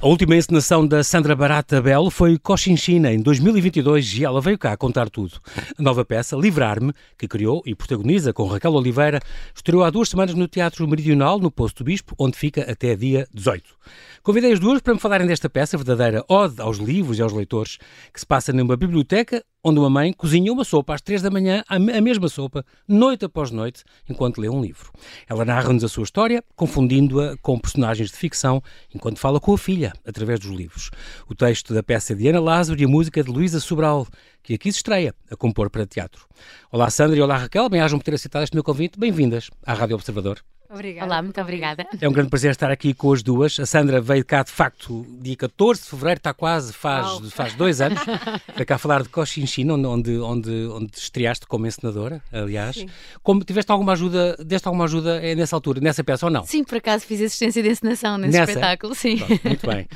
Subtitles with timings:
[0.00, 4.76] A última encenação da Sandra Barata Belo foi Cochinchina, em 2022, e ela veio cá
[4.76, 5.40] contar tudo.
[5.76, 9.18] A nova peça, Livrar-me, que criou e protagoniza com Raquel Oliveira,
[9.52, 13.26] estreou há duas semanas no Teatro Meridional, no Posto do Bispo, onde fica até dia
[13.34, 13.64] 18.
[14.22, 17.78] Convidei as duas para me falarem desta peça, verdadeira ode aos livros e aos leitores,
[18.14, 21.62] que se passa numa biblioteca onde uma mãe cozinha uma sopa às três da manhã,
[21.68, 24.90] a mesma sopa, noite após noite, enquanto lê um livro.
[25.28, 28.62] Ela narra-nos a sua história, confundindo-a com personagens de ficção,
[28.94, 30.90] enquanto fala com a filha, através dos livros.
[31.28, 34.06] O texto da peça de Ana Lázaro e a música de Luísa Sobral,
[34.42, 36.26] que aqui se estreia a compor para teatro.
[36.72, 38.98] Olá Sandra e olá Raquel, bem-ajam por ter aceitado este meu convite.
[38.98, 40.42] Bem-vindas à Rádio Observador.
[40.70, 41.06] Obrigada.
[41.06, 41.86] Olá, muito obrigada.
[41.98, 43.58] É um grande prazer estar aqui com as duas.
[43.58, 47.80] A Sandra veio cá, de facto, dia 14 de fevereiro, está quase, faz, faz dois
[47.80, 47.98] anos.
[48.54, 52.76] veio cá falar de Cochinchina, onde, onde, onde estreaste como encenadora, aliás.
[52.76, 52.88] Sim.
[53.22, 56.44] Como, tiveste alguma ajuda, deste alguma ajuda eh, nessa altura, nessa peça ou não?
[56.44, 58.52] Sim, por acaso fiz assistência de encenação nesse nessa?
[58.52, 59.16] espetáculo, sim.
[59.16, 59.88] Pronto, muito bem.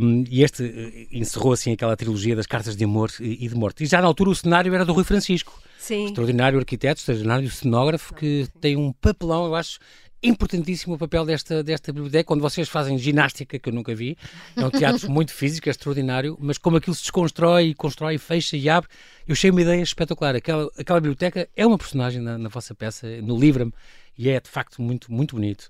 [0.00, 3.84] Um, e este eh, encerrou, assim, aquela trilogia das cartas de amor e de morte.
[3.84, 5.58] E já na altura o cenário era do Rui Francisco.
[5.84, 6.06] Sim.
[6.06, 9.78] Extraordinário arquiteto, extraordinário cenógrafo, que tem um papelão, eu acho,
[10.22, 14.16] importantíssimo o papel desta, desta biblioteca, onde vocês fazem ginástica, que eu nunca vi.
[14.56, 18.66] É um teatro muito físico, é extraordinário, mas como aquilo se desconstrói, constrói, fecha e
[18.66, 18.88] abre,
[19.28, 20.34] eu achei uma ideia espetacular.
[20.34, 23.72] Aquela, aquela biblioteca é uma personagem na, na vossa peça, no Livra-me,
[24.16, 25.68] e é de facto muito, muito bonito.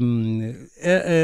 [0.00, 0.66] Um,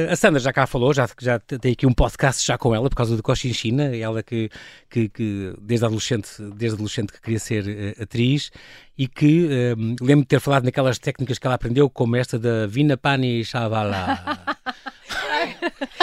[0.08, 2.88] a, a, Sandra já cá falou, já, já tem aqui um podcast já com ela
[2.88, 4.48] por causa do Cochinchina, ela que,
[4.88, 8.50] que, que, desde adolescente, desde adolescente que queria ser uh, atriz
[8.96, 12.66] e que um, lembro de ter falado naquelas técnicas que ela aprendeu, como esta da
[12.66, 14.20] Vinapani Shavala.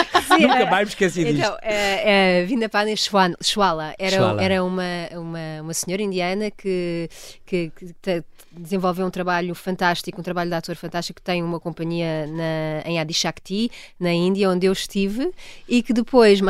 [0.36, 1.56] Sim, Nunca mais me esqueci então, disto.
[1.62, 4.82] Então, uh, Vindapani Shwala era, era uma,
[5.12, 7.08] uma, uma senhora indiana que,
[7.44, 8.24] que, que
[8.56, 13.00] desenvolveu um trabalho fantástico, um trabalho de ator fantástico, que tem uma companhia na, em
[13.00, 15.30] Adishakti, na Índia, onde eu estive,
[15.68, 16.40] e que depois,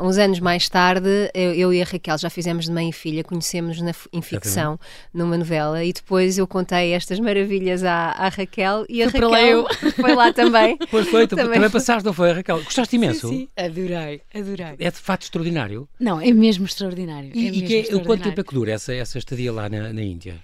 [0.00, 3.24] uns anos mais tarde, eu, eu e a Raquel já fizemos de mãe e filha,
[3.24, 4.78] conhecemos-nos em ficção,
[5.12, 10.14] numa novela, e depois eu contei estas maravilhas à, à Raquel, e a Raquel foi
[10.14, 10.76] lá também.
[10.90, 12.62] Pois foi, também, também passaste, não foi, Raquel?
[12.62, 13.25] Gostaste imenso?
[13.28, 13.48] Sim, sim.
[13.56, 14.76] adorei, adorei.
[14.78, 15.88] É de fato extraordinário?
[15.98, 17.30] Não, é mesmo extraordinário.
[17.34, 18.06] E, é mesmo e que, extraordinário.
[18.06, 20.34] quanto tempo é que dura essa, essa estadia lá na, na Índia?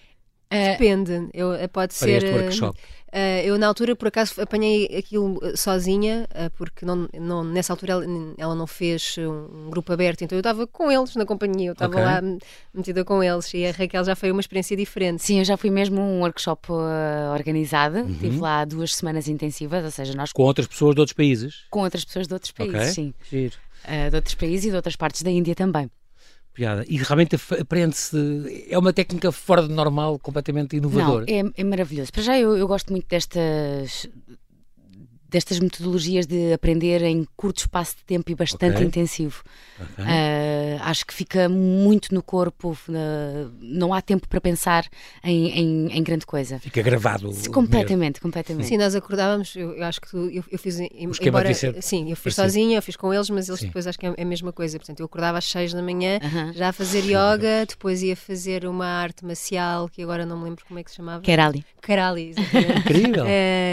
[0.52, 2.22] Uh, Depende, eu, eh, pode para ser.
[2.22, 2.78] Este workshop.
[3.12, 7.92] Uh, eu, na altura, por acaso, apanhei aquilo sozinha, uh, porque não, não, nessa altura
[7.92, 8.04] ela,
[8.38, 11.92] ela, não fez um grupo aberto, então eu estava com eles na companhia, eu estava
[11.92, 12.04] okay.
[12.04, 12.22] lá
[12.72, 15.22] metida com eles e a Raquel já foi uma experiência diferente.
[15.22, 18.12] Sim, eu já fui mesmo um workshop uh, organizado, uhum.
[18.12, 20.32] estive lá duas semanas intensivas, ou seja, nós.
[20.32, 21.66] Com outras pessoas de outros países?
[21.70, 22.92] Com outras pessoas de outros países, okay.
[22.92, 23.14] sim.
[23.30, 23.56] Giro.
[24.10, 25.90] de outros países e de outras partes da Índia também
[26.52, 26.84] piada.
[26.88, 28.66] E realmente aprende-se.
[28.68, 31.26] É uma técnica fora do normal, completamente inovadora.
[31.28, 32.12] Não, é, é maravilhoso.
[32.12, 34.08] Para já eu, eu gosto muito destas
[35.32, 38.86] destas metodologias de aprender em curto espaço de tempo e bastante okay.
[38.86, 39.42] intensivo.
[39.80, 40.04] Okay.
[40.04, 44.86] Uh, acho que fica muito no corpo, uh, não há tempo para pensar
[45.24, 46.58] em, em, em grande coisa.
[46.58, 47.32] Fica gravado.
[47.50, 48.22] Completamente, mesmo.
[48.22, 48.68] completamente.
[48.68, 50.78] Sim, nós acordávamos, eu, eu acho que tu, eu, eu fiz.
[50.78, 51.48] embora,
[51.80, 53.66] sim, eu fiz sozinha, eu fiz com eles, mas eles sim.
[53.66, 54.78] depois acho que é a mesma coisa.
[54.78, 56.52] Portanto, eu acordava às 6 da manhã, uh -huh.
[56.52, 60.62] já a fazer yoga, depois ia fazer uma arte marcial, que agora não me lembro
[60.66, 61.22] como é que se chamava.
[61.22, 61.64] Kerali.
[61.80, 62.34] Kerali,
[62.80, 63.24] Incrível.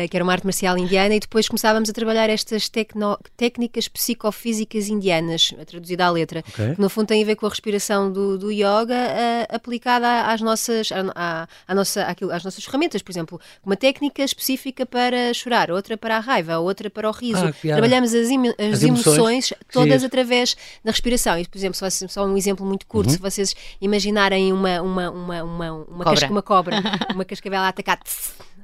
[0.09, 4.87] que era uma arte marcial indiana, e depois começávamos a trabalhar estas tecno, técnicas psicofísicas
[4.87, 6.75] indianas, traduzida à letra, okay.
[6.75, 10.39] que no fundo tem a ver com a respiração do, do yoga uh, aplicada às
[10.41, 13.01] nossas, à, à nossa, àquilo, às nossas ferramentas.
[13.01, 17.45] Por exemplo, uma técnica específica para chorar, outra para a raiva, outra para o riso.
[17.45, 20.07] Ah, Trabalhamos as, as, as emoções, emoções todas Sim.
[20.07, 21.37] através da respiração.
[21.37, 23.15] E, por exemplo, só, só um exemplo muito curto, uhum.
[23.15, 26.13] se vocês imaginarem uma, uma, uma, uma, uma, cobra.
[26.13, 26.75] Casca, uma cobra,
[27.13, 27.99] uma cascavel a atacar.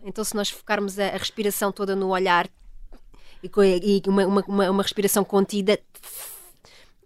[0.03, 2.47] Então, se nós focarmos a, a respiração toda no olhar
[3.63, 5.79] e, e uma, uma, uma respiração contida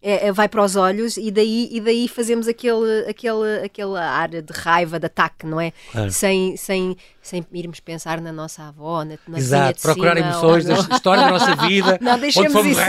[0.01, 4.41] é, é, vai para os olhos e daí, e daí fazemos aquele, aquele, aquela área
[4.41, 5.73] de raiva, de ataque, não é?
[5.91, 6.11] Claro.
[6.11, 6.95] Sem, sem,
[7.29, 11.29] sem irmos pensar na nossa avó, na, na Exato, procurar cima, emoções da história da
[11.29, 11.97] nossa vida.
[12.01, 12.81] Não, deixemos isso,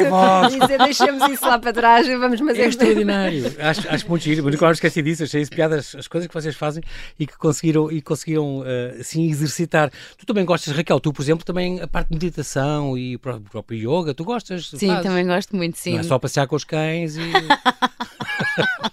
[0.58, 2.62] dizer, deixemos isso lá para trás e vamos fazer.
[2.62, 3.54] É extraordinário.
[3.58, 6.56] acho, acho muito giro, mas claro, esqueci disso, achei isso piadas, as coisas que vocês
[6.56, 6.82] fazem
[7.18, 8.64] e que conseguiram, e conseguiram uh,
[8.98, 9.90] assim exercitar.
[10.16, 13.78] Tu também gostas, Raquel, tu, por exemplo, também a parte de meditação e o próprio
[13.78, 14.70] yoga, tu gostas?
[14.70, 15.02] Sim, fazes?
[15.02, 15.92] também gosto muito, sim.
[15.92, 17.20] Não é só passear com os cães e.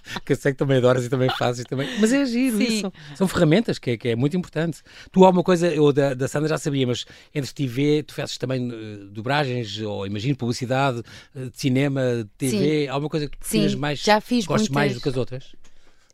[0.25, 1.89] que eu sei que também adoras e também fazes também.
[1.99, 2.91] Mas é giro, isso.
[3.15, 4.81] São, ferramentas que é, que é muito importante.
[5.11, 8.37] Tu há uma coisa, eu da, da Sandra já sabia, mas entre TV, tu fazes
[8.37, 10.99] também uh, dobragens, ou imagino, publicidade,
[11.35, 12.87] uh, de cinema, TV, Sim.
[12.87, 15.55] há uma coisa que tu precisas mais, já fiz gostes mais do que as outras?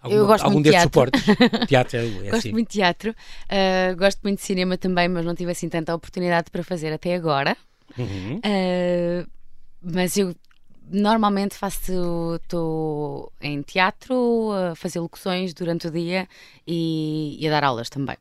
[0.03, 1.23] Algum, eu gosto algum muito destes de suportes?
[1.67, 2.51] teatro é, é Gosto assim.
[2.51, 6.51] muito de teatro, uh, gosto muito de cinema também, mas não tive assim tanta oportunidade
[6.51, 7.55] para fazer até agora.
[7.97, 8.39] Uhum.
[8.39, 9.27] Uh,
[9.81, 10.35] mas eu
[10.91, 16.27] normalmente faço, estou em teatro, a fazer locuções durante o dia
[16.67, 18.17] e, e a dar aulas também.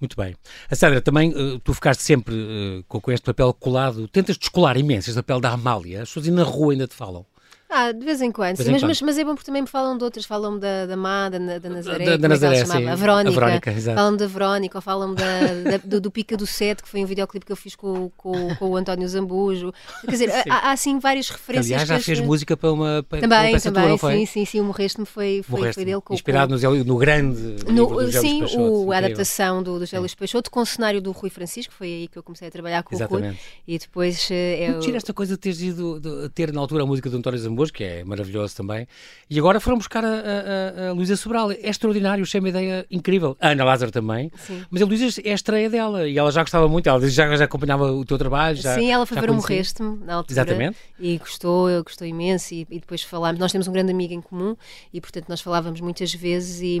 [0.00, 0.34] Muito bem.
[0.70, 4.76] A Sandra, também uh, tu ficaste sempre uh, com, com, este papel colado, tentas descolar
[4.76, 7.26] imenso este papel da Amália, as pessoas na rua ainda te falam.
[7.70, 8.88] Ah, de vez em quando, vez sim, em mas, quando.
[8.88, 11.38] Mas, mas, é bom porque também me falam de outras, falam da, da Má, da,
[11.38, 12.88] da Nazaré, da, da é Nazaré, sim.
[12.88, 15.22] A Verónica, a Verónica falam da Verónica, ou falam da,
[15.70, 18.54] da do, do, Pica do Sete, que foi um videoclipe que eu fiz com, com,
[18.56, 19.72] com o António Zambujo.
[20.00, 21.66] Quer dizer, há, há assim várias referências.
[21.66, 22.26] Aliás, já fez que...
[22.26, 25.58] música para uma para Também, uma também, tua, sim, sim, sim, o Morreste-me foi, foi,
[25.60, 26.00] Morreste foi dele.
[26.00, 26.70] Com, Inspirado com...
[26.70, 27.40] No, no grande
[27.70, 31.12] no, do Sim, o, a adaptação do, do José Luís Peixoto, com o cenário do
[31.12, 33.26] Rui Francisco, foi aí que eu comecei a trabalhar com Exatamente.
[33.26, 33.38] o Rui.
[33.66, 34.28] E depois...
[34.30, 34.96] É, eu...
[34.96, 37.82] esta coisa de teres ido, de ter na altura a música do António Zambujo, que
[37.82, 38.86] é maravilhoso também,
[39.28, 41.50] e agora foram buscar a, a, a Luísa Sobral.
[41.50, 43.36] É extraordinário, achei uma ideia incrível.
[43.40, 44.30] A Ana Lázaro também.
[44.36, 44.64] Sim.
[44.70, 47.44] Mas a Luísa é a estreia dela e ela já gostava muito, ela já, já
[47.44, 48.56] acompanhava o teu trabalho.
[48.56, 50.32] Já, Sim, ela foi ver o Morreste-me na altura.
[50.32, 50.78] Exatamente.
[50.98, 52.54] E gostou, eu gostou imenso.
[52.54, 53.40] E, e, depois falámos.
[53.40, 54.56] Nós temos um grande amigo em comum
[54.92, 56.60] e, portanto, nós falávamos muitas vezes.
[56.60, 56.80] E,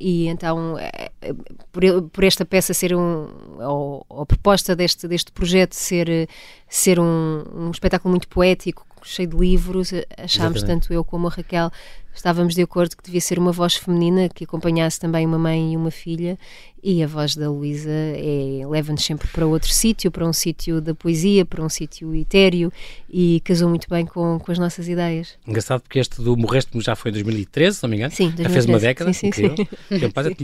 [0.00, 1.32] e então, é, é,
[1.72, 3.28] por, por esta peça ser um.
[3.58, 6.28] Ou, ou a proposta deste, deste projeto ser,
[6.68, 11.70] ser um, um espetáculo muito poético, cheio de livros, achámos, tanto eu como a Raquel,
[12.18, 15.76] estávamos de acordo que devia ser uma voz feminina que acompanhasse também uma mãe e
[15.76, 16.38] uma filha,
[16.82, 20.94] e a voz da Luísa é, leva-nos sempre para outro sítio, para um sítio da
[20.94, 22.72] poesia, para um sítio etéreo,
[23.10, 25.36] e casou muito bem com, com as nossas ideias.
[25.46, 28.12] Engraçado porque este do Morreste já foi em 2013, se não me engano.
[28.12, 28.42] Sim, 2013.
[28.42, 29.66] Já fez uma década, sim, sim, incrível.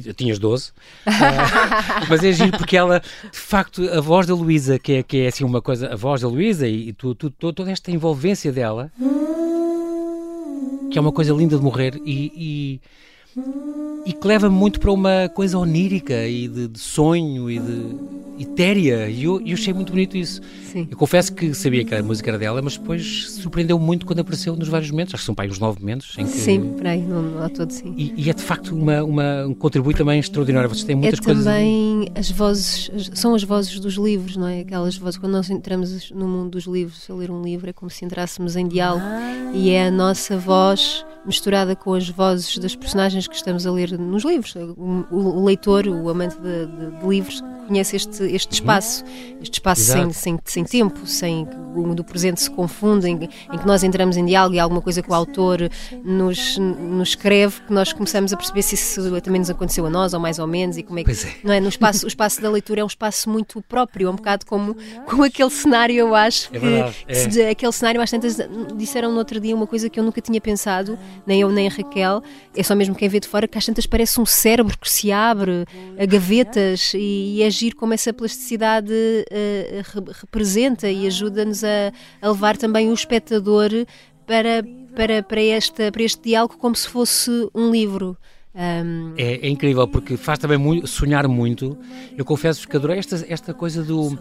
[0.03, 0.13] Sim.
[0.15, 0.71] tinhas 12.
[0.71, 1.11] uh,
[2.09, 5.29] mas é giro porque ela, de facto, a voz da Luísa, que é, que é
[5.29, 8.91] assim uma coisa, a voz da Luísa e, e tu, tu, toda esta envolvência dela
[10.91, 12.81] que é uma coisa linda de morrer e,
[13.37, 13.41] e,
[14.07, 17.97] e que leva muito para uma coisa onírica e de, de sonho e de
[18.39, 19.09] etérea.
[19.09, 20.41] E eu, eu achei muito bonito isso.
[20.65, 20.89] Sim.
[20.91, 24.57] Eu confesso que sabia que a música era dela, mas depois surpreendeu muito quando apareceu
[24.57, 25.15] nos vários momentos.
[25.15, 26.15] Acho que são para aí uns nove momentos.
[26.19, 26.33] Em que...
[26.33, 27.05] Sim, por aí,
[27.41, 27.95] há todo sim.
[27.97, 30.69] E, e, é de facto uma, uma, um contributo também extraordinário.
[30.69, 31.45] Vocês têm muitas é coisas.
[31.45, 34.61] também as vozes, são as vozes dos livros, não é?
[34.61, 37.91] Aquelas vozes, quando nós entramos no mundo dos livros, a ler um livro, é como
[37.91, 39.53] se entrássemos em diálogo ah.
[39.55, 43.99] e é a nossa voz misturada com as vozes das personagens que estamos a ler
[43.99, 44.55] nos livros.
[44.57, 48.55] O, o leitor, o amante de, de, de livros, conhece este, este uhum.
[48.55, 49.05] espaço,
[49.41, 51.47] este espaço sem, sem, sem tempo, sem
[51.95, 55.11] do presente se confunde, em, em, que nós entramos em diálogo e alguma coisa que
[55.11, 55.69] o autor
[56.05, 60.15] nos, nos escreve, que nós começamos a perceber se isso também nos aconteceu a nós,
[60.15, 61.11] ou mais ou menos, e como é que.
[61.11, 61.35] É.
[61.43, 61.61] Não é?
[61.61, 64.77] No espaço, o espaço da leitura é um espaço muito próprio, é um bocado como,
[65.07, 66.49] como aquele cenário, eu acho.
[66.55, 67.51] É verdade, que, é.
[67.51, 68.39] aquele cenário, às tantas,
[68.77, 71.71] disseram no outro dia uma coisa que eu nunca tinha pensado, nem eu nem a
[71.71, 72.23] Raquel,
[72.55, 75.11] é só mesmo quem vê de fora, que às tantas parece um cérebro que se
[75.11, 75.65] abre
[75.99, 82.29] a gavetas e, e é agir como essa plasticidade uh, representa e ajuda-nos a, a,
[82.29, 83.71] levar também o espectador
[84.27, 84.65] para,
[84.95, 88.17] para, para, esta, para este diálogo como se fosse um livro.
[88.55, 89.15] Um...
[89.17, 91.77] É, é, incrível porque faz também muito, sonhar muito.
[92.17, 94.17] Eu confesso que adorei esta, esta coisa do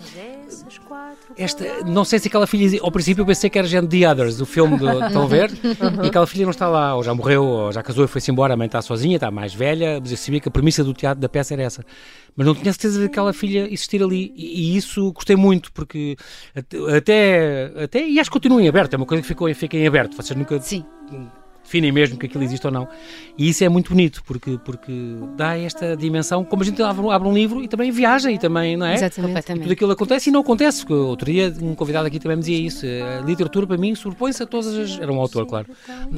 [1.37, 4.41] esta, não sei se aquela filha, ao princípio eu pensei que era gente The Others,
[4.41, 5.51] o filme do, estão a ver?
[5.51, 6.05] Uhum.
[6.05, 8.53] E aquela filha não está lá, ou já morreu, ou já casou e foi-se embora,
[8.53, 11.21] a mãe está sozinha, está mais velha, mas eu sabia que a premissa do teatro
[11.21, 11.83] da peça era essa.
[12.35, 16.15] Mas não tinha certeza daquela filha existir ali, e, e isso gostei muito, porque
[16.95, 19.87] até, até, e acho que continua em aberto, é uma coisa que ficou, fica em
[19.87, 20.59] aberto, vocês nunca...
[20.61, 20.85] Sim
[21.63, 22.87] definem mesmo que aquilo existe ou não.
[23.37, 24.91] E isso é muito bonito, porque, porque
[25.35, 28.77] dá esta dimensão, como a gente abre, abre um livro e também viaja e também,
[28.77, 28.95] não é?
[28.95, 29.39] Exatamente.
[29.39, 32.43] E tudo aquilo acontece e não acontece, porque outro dia um convidado aqui também me
[32.43, 32.85] dizia isso.
[32.85, 34.99] A literatura para mim sobrepõe-se a todas as.
[34.99, 35.67] Era um autor, claro.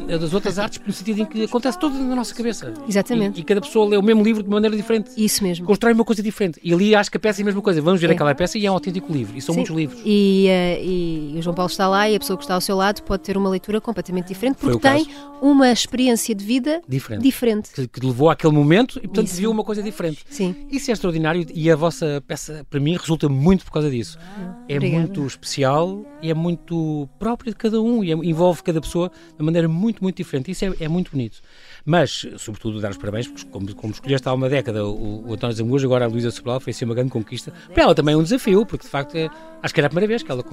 [0.08, 2.74] Das outras artes, no sentido em que acontece tudo na nossa cabeça.
[2.88, 3.38] Exatamente.
[3.38, 5.12] E, e, cada pessoa lê o mesmo livro de maneira diferente.
[5.18, 5.66] Isso mesmo.
[5.66, 6.60] Constrói uma coisa diferente.
[6.64, 7.82] E ali acho que a peça é a mesma coisa.
[7.82, 8.14] Vamos ver é.
[8.14, 9.38] aquela peça e é um autêntico livro.
[9.38, 9.60] E são Sim.
[9.62, 10.02] muitos livros.
[10.06, 12.76] E, uh, e, o João Paulo está lá e a pessoa que está ao seu
[12.76, 15.08] lado pode ter uma leitura completamente diferente, porque tem
[15.42, 17.22] uma experiência de vida diferente.
[17.22, 17.72] diferente.
[17.72, 19.38] Que, que, levou àquele momento e, portanto, Isso.
[19.38, 20.24] viu uma coisa diferente.
[20.30, 20.56] Sim.
[20.72, 24.18] Isso é extraordinário e a vossa peça, para mim, resulta muito por causa disso.
[24.22, 25.04] Ah, é obrigada.
[25.04, 29.44] muito especial e é muito próprio de cada um e é, envolve cada pessoa de
[29.44, 30.52] maneira muito, muito diferente.
[30.52, 31.42] Isso é, é muito bonito.
[31.86, 35.56] Mas, sobretudo, dar os parabéns, porque como, como escolheste há uma década o, o António
[35.56, 37.54] Zambujo, agora a Luísa Sobral, foi assim uma grande conquista.
[37.74, 39.30] Para ela também é um desafio, porque de facto é,
[39.62, 40.44] acho que era a primeira vez que ela,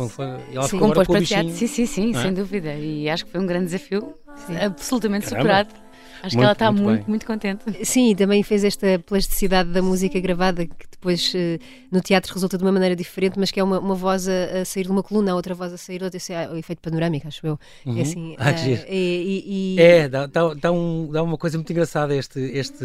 [0.53, 1.51] ela sim, ficou agora com o bichinho.
[1.51, 2.23] Sim, sim, sim, é?
[2.23, 2.75] sem dúvida.
[2.75, 4.15] E acho que foi um grande desafio,
[4.47, 4.57] sim.
[4.57, 5.43] absolutamente Caramba.
[5.43, 5.83] superado.
[6.23, 7.85] Acho muito, que ela está muito, muito, muito, contente.
[7.85, 11.59] Sim, também fez esta plasticidade da música gravada, que depois eh,
[11.91, 14.65] no teatro resulta de uma maneira diferente, mas que é uma, uma voz a, a,
[14.65, 16.17] sair de uma coluna, outra voz a sair outra.
[16.17, 17.59] Esse é o efeito panorâmico, acho eu.
[17.85, 17.99] É uhum.
[17.99, 18.37] É assim.
[18.39, 18.55] Ah, uh,
[18.89, 19.81] e, e, e...
[19.81, 22.39] É, dá, dá, dá, um, dá uma coisa muito engraçada este.
[22.39, 22.85] este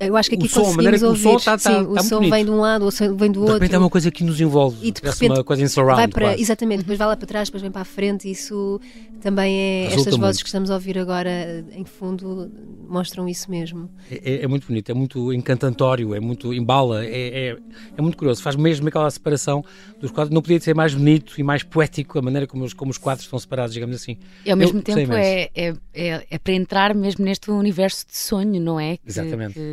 [0.00, 1.28] Eu acho que aqui o som, conseguimos ouvir.
[1.28, 3.30] O som, tá, tá, Sim, tá o som vem de um lado, o som vem
[3.30, 3.54] do outro.
[3.54, 4.76] De repente é uma coisa que nos envolve.
[4.86, 7.48] E de repente uma coisa em surround, vai para, Exatamente, depois vai lá para trás,
[7.48, 8.28] depois vem para a frente.
[8.28, 8.80] Isso
[9.20, 9.82] também é.
[9.84, 12.50] Resulta estas vozes que estamos a ouvir agora, em fundo,
[12.88, 13.88] mostram isso mesmo.
[14.10, 17.08] É, é, é muito bonito, é muito encantatório, é muito embala, é,
[17.50, 17.56] é,
[17.96, 18.42] é, muito curioso.
[18.42, 19.64] Faz mesmo aquela separação
[20.00, 20.34] dos quadros.
[20.34, 23.24] Não podia ser mais bonito e mais poético a maneira como os, como os quadros
[23.24, 24.16] estão separados, digamos assim.
[24.44, 28.16] E ao mesmo Eu, tempo é, é, é, é para entrar mesmo neste universo de
[28.16, 28.96] sonho, não é?
[28.96, 29.54] Que, Exatamente.
[29.54, 29.67] Que,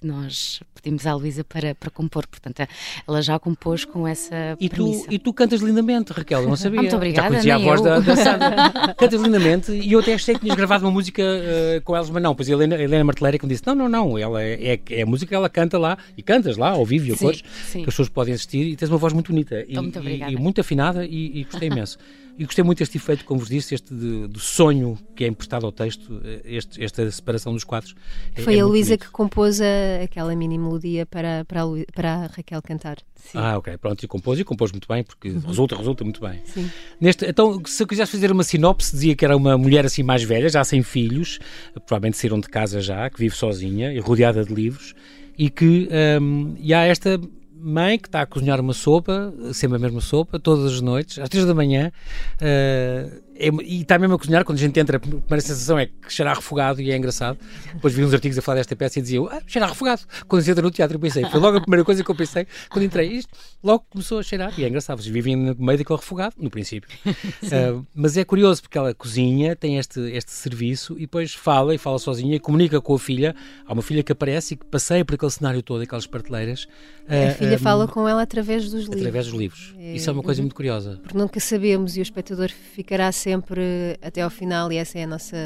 [0.00, 2.26] que nós pedimos à Luísa para, para compor.
[2.26, 2.66] Portanto,
[3.06, 5.06] ela já compôs com essa e premissa.
[5.06, 6.80] Tu, e tu cantas lindamente, Raquel, eu não sabia.
[6.80, 8.94] Muito obrigada, já conhecia a voz da, da Sandra.
[8.96, 12.22] cantas lindamente e eu até achei que tinhas gravado uma música uh, com elas, mas
[12.22, 12.34] não.
[12.34, 14.80] Pois a Helena, a Helena Martelera que me disse, não, não, não, ela é, é,
[14.90, 17.42] é a música que ela canta lá e cantas lá, ao vivo e a cores,
[17.72, 19.64] que as pessoas podem assistir e tens uma voz muito bonita.
[19.68, 20.32] E, muito obrigada.
[20.32, 21.98] E, e muito afinada e, e gostei imenso.
[22.38, 25.66] E gostei muito deste efeito, como vos disse, este de, do sonho que é emprestado
[25.66, 27.94] ao texto, eh, este, esta separação dos quadros.
[28.34, 32.14] É, Foi é a Luísa que compôs a, aquela mini melodia para, para, a, para
[32.14, 32.96] a Raquel cantar.
[33.14, 33.38] Sim.
[33.38, 35.40] Ah, ok, pronto, e compôs e compôs muito bem, porque uhum.
[35.40, 36.40] resulta, resulta muito bem.
[36.44, 36.70] Sim.
[37.00, 40.22] Neste, então, se eu quisesse fazer uma sinopse, dizia que era uma mulher assim mais
[40.22, 41.38] velha, já sem filhos,
[41.86, 44.94] provavelmente saíram de casa já, que vive sozinha e rodeada de livros,
[45.36, 45.88] e que
[46.20, 47.20] um, e há esta
[47.62, 51.28] mãe que está a cozinhar uma sopa, sempre a mesma sopa, todas as noites, às
[51.28, 51.92] três da manhã,
[52.36, 56.12] uh, e está mesmo a cozinhar, quando a gente entra, a primeira sensação é que
[56.12, 57.38] cheira a refogado e é engraçado.
[57.72, 60.02] Depois vi uns artigos a falar desta peça e diziam, ah, cheira a refogado.
[60.28, 62.46] Quando se entra no teatro eu pensei, foi logo a primeira coisa que eu pensei
[62.68, 63.30] quando entrei, isto
[63.62, 66.90] logo começou a cheirar, e é engraçado, vocês vivem no meio daquele refogado, no princípio.
[67.06, 71.78] Uh, mas é curioso porque ela cozinha, tem este, este serviço e depois fala e
[71.78, 73.34] fala sozinha e comunica com a filha.
[73.66, 76.64] Há uma filha que aparece e que passeia por aquele cenário todo, aquelas prateleiras.
[77.08, 78.98] Uh, a filha um, fala com ela através dos livros.
[78.98, 79.74] Através dos livros.
[79.78, 81.00] É, Isso é uma coisa muito curiosa.
[81.02, 85.04] Porque nunca sabemos e o espectador ficará sempre sempre até ao final e esse é
[85.04, 85.36] a nossa,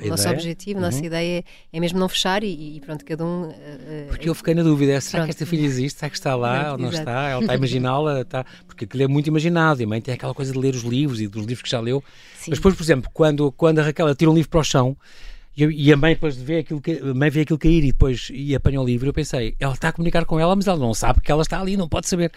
[0.00, 1.06] a nosso objetivo, a nossa uhum.
[1.06, 3.48] ideia é mesmo não fechar e, e pronto, cada um...
[3.48, 5.24] Uh, porque eu fiquei na dúvida, será pronto.
[5.26, 5.98] que esta filha existe?
[5.98, 7.02] Será que está lá pronto, ou não exato.
[7.02, 7.28] está?
[7.28, 8.20] Ela está a imaginá-la?
[8.20, 8.46] Está...
[8.66, 11.20] Porque aquilo é muito imaginado e a mãe tem aquela coisa de ler os livros
[11.20, 12.02] e dos livros que já leu.
[12.38, 12.50] Sim.
[12.50, 14.96] Mas depois, por exemplo, quando, quando a Raquel tira um livro para o chão
[15.54, 16.80] e a mãe depois vê aquilo,
[17.10, 19.88] a mãe vê aquilo cair e depois e apanha o livro, eu pensei, ela está
[19.88, 22.32] a comunicar com ela, mas ela não sabe que ela está ali, não pode saber.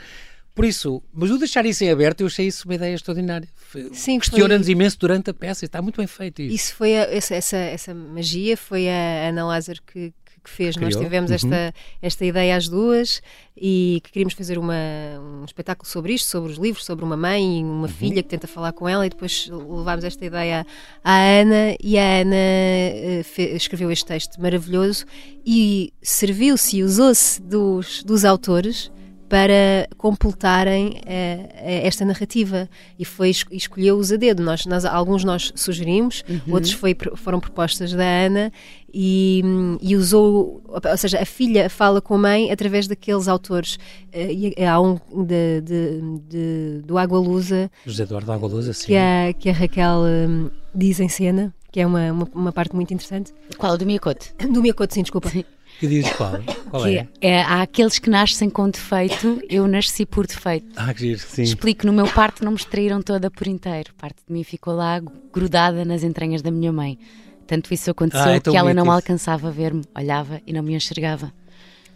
[0.56, 3.48] Por isso, mas o deixar isso em aberto, eu achei isso uma ideia extraordinária.
[3.92, 4.72] Sim, Questiona-nos foi...
[4.72, 6.56] imenso durante a peça, está muito bem feito isso.
[6.56, 10.78] Isso foi, a, essa, essa, essa, magia foi a Ana Lázaro que, que fez.
[10.78, 11.36] Nós tivemos uhum.
[11.36, 13.22] esta, esta ideia às duas
[13.58, 14.74] e que queríamos fazer uma,
[15.20, 17.88] um espetáculo sobre isto, sobre os livros, sobre uma mãe e uma uhum.
[17.90, 20.66] filha que tenta falar com ela e depois levámos esta ideia
[21.04, 25.06] à Ana e a Ana uh, escreveu este texto maravilhoso
[25.46, 28.90] e serviu-se e usou-se dos, dos autores
[29.28, 34.44] para completarem uh, esta narrativa e foi escolheu-os a dedo.
[34.44, 36.54] Nós, nós, alguns nós sugerimos, uhum.
[36.54, 38.52] outros foi, foram propostas da Ana
[38.94, 39.42] e,
[39.82, 43.78] e, usou, ou seja, a filha fala com a mãe através daqueles autores.
[44.14, 48.88] Uh, há um de, de, de, do Água Lusa, José Eduardo Água Lusa, sim.
[48.88, 52.76] Que a, que a Raquel um, diz em cena, que é uma, uma, uma, parte
[52.76, 53.34] muito interessante.
[53.58, 53.78] Qual?
[53.78, 54.34] Do Miyakote?
[54.52, 55.30] Do Miyakote, sim, desculpa.
[55.30, 55.44] Sim.
[55.80, 56.42] Que diz qual?
[56.70, 57.08] Qual que é?
[57.22, 57.42] é?
[57.42, 60.68] Há aqueles que nascem com defeito, eu nasci por defeito.
[60.76, 61.44] Ah, que giro, sim.
[61.44, 63.94] Explico, no meu parto não me extraíram toda por inteiro.
[63.98, 65.02] Parte de mim ficou lá
[65.34, 66.98] grudada nas entranhas da minha mãe.
[67.46, 70.74] Tanto isso aconteceu ah, é que ela não alcançava a ver-me, olhava e não me
[70.74, 71.32] enxergava.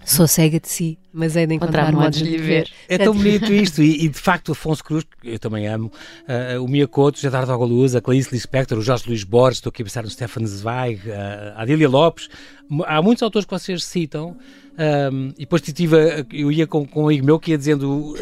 [0.06, 2.70] Sou cega de si, mas é de encontrar, modos de lhe ver.
[2.88, 5.92] É tão bonito isto, e, e, de facto Afonso Cruz, que eu também amo,
[6.58, 9.82] uh, o Mia Couto, Jadar Dogaluz, a Clarice Lispector, o Jorge Luís Borges, estou aqui
[9.82, 11.14] a pensar no Stefan Zweig, uh,
[11.56, 12.30] a Adília Lopes,
[12.86, 14.38] há muitos autores que vocês citam,
[15.12, 18.16] um, e depois tive, eu ia com, com um amigo meu que ia dizendo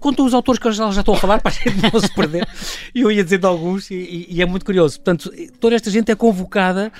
[0.00, 2.48] conta os autores que já, já estão a falar para a gente não se perder.
[2.94, 4.98] E eu ia dizendo alguns e, e, é muito curioso.
[5.00, 6.92] Portanto, toda esta gente é convocada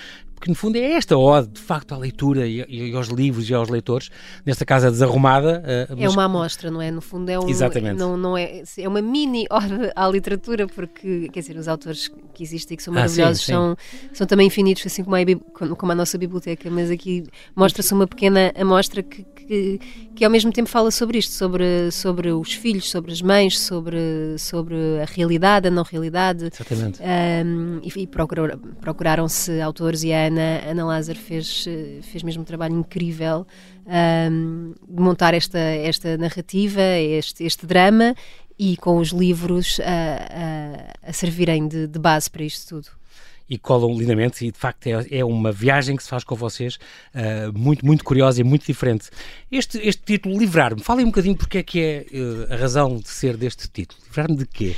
[0.44, 3.54] porque no fundo é esta ode, de facto, à leitura e, e aos livros e
[3.54, 4.10] aos leitores,
[4.44, 5.62] nesta casa desarrumada.
[5.90, 6.90] Uh, é uma amostra, não é?
[6.90, 7.98] No fundo é um, Exatamente.
[7.98, 12.42] Não, não é, é uma mini ode à literatura, porque, quer dizer, os autores que
[12.42, 13.52] existem e que são maravilhosos ah, sim, sim.
[13.52, 13.76] São,
[14.12, 17.24] são também infinitos, assim como a, como a nossa biblioteca, mas aqui
[17.56, 19.80] mostra-se uma pequena amostra que, que,
[20.14, 23.98] que ao mesmo tempo fala sobre isto, sobre, sobre os filhos, sobre as mães, sobre,
[24.38, 26.50] sobre a realidade, a não realidade.
[26.52, 27.00] Exatamente.
[27.02, 31.64] Um, e, e procuraram-se autores e a Ana, Ana Lázaro fez,
[32.02, 33.46] fez mesmo um trabalho incrível
[33.86, 38.14] um, de montar esta, esta narrativa, este, este drama
[38.58, 43.03] e com os livros a, a, a servirem de, de base para isto tudo
[43.48, 46.78] e colam lindamente e de facto é, é, uma viagem que se faz com vocês
[47.14, 49.10] uh, muito, muito curiosa e muito diferente.
[49.50, 53.08] Este, este título, Livrar-me, falem um bocadinho porque é que é uh, a razão de
[53.08, 54.00] ser deste título.
[54.06, 54.74] Livrar-me de quê?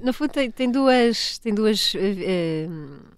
[0.00, 1.98] No fundo, tem, tem duas, tem duas uh,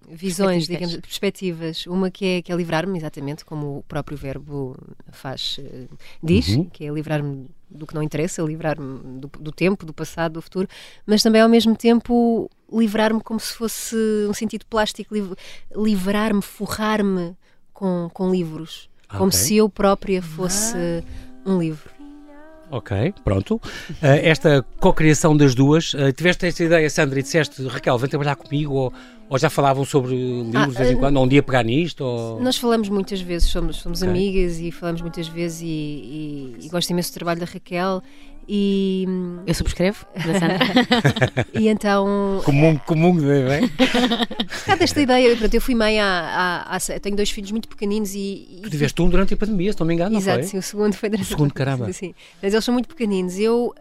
[0.09, 1.85] visões, digamos, perspectivas.
[1.85, 4.75] Uma que é, que é livrar-me, exatamente, como o próprio verbo
[5.11, 5.87] faz, uh,
[6.23, 6.65] diz, uhum.
[6.65, 10.67] que é livrar-me do que não interessa, livrar-me do, do, tempo, do passado, do futuro,
[11.05, 13.95] mas também ao mesmo tempo livrar-me como se fosse
[14.27, 15.33] um sentido plástico, liv
[15.75, 17.35] livrar-me, forrar-me
[17.73, 19.19] com, com livros, okay.
[19.19, 21.49] como se eu própria fosse ah.
[21.49, 21.96] um livro.
[22.69, 23.55] Ok, pronto.
[23.55, 23.61] Uh,
[24.01, 28.73] esta cocriação das duas, uh, tiveste esta ideia, Sandra, e disseste, Raquel, vem trabalhar comigo,
[28.73, 28.93] ou,
[29.29, 31.63] ou já falavam sobre livros ah, de vez em ah, quando, ou um dia pegar
[31.63, 32.01] nisto?
[32.01, 32.41] Ou...
[32.41, 34.11] Nós falamos muitas vezes, somos, somos okay.
[34.11, 38.03] amigas e falamos muitas vezes, e, e, e gosto imenso do trabalho da Raquel,
[38.47, 39.05] e,
[39.45, 40.05] eu subscrevo,
[41.53, 42.41] e então.
[42.45, 43.69] Comum, comum, bem?
[44.65, 48.13] Cada esta ideia, pronto, eu fui mãe há, há, há, Tenho dois filhos muito pequeninos
[48.15, 48.59] e.
[48.63, 50.49] Tu tiveste um durante a pandemia, se não me engano, Exato, não foi?
[50.49, 51.91] sim, o segundo foi durante o segundo, caramba.
[51.91, 53.37] Sim, mas eles são muito pequeninos.
[53.37, 53.73] Eu,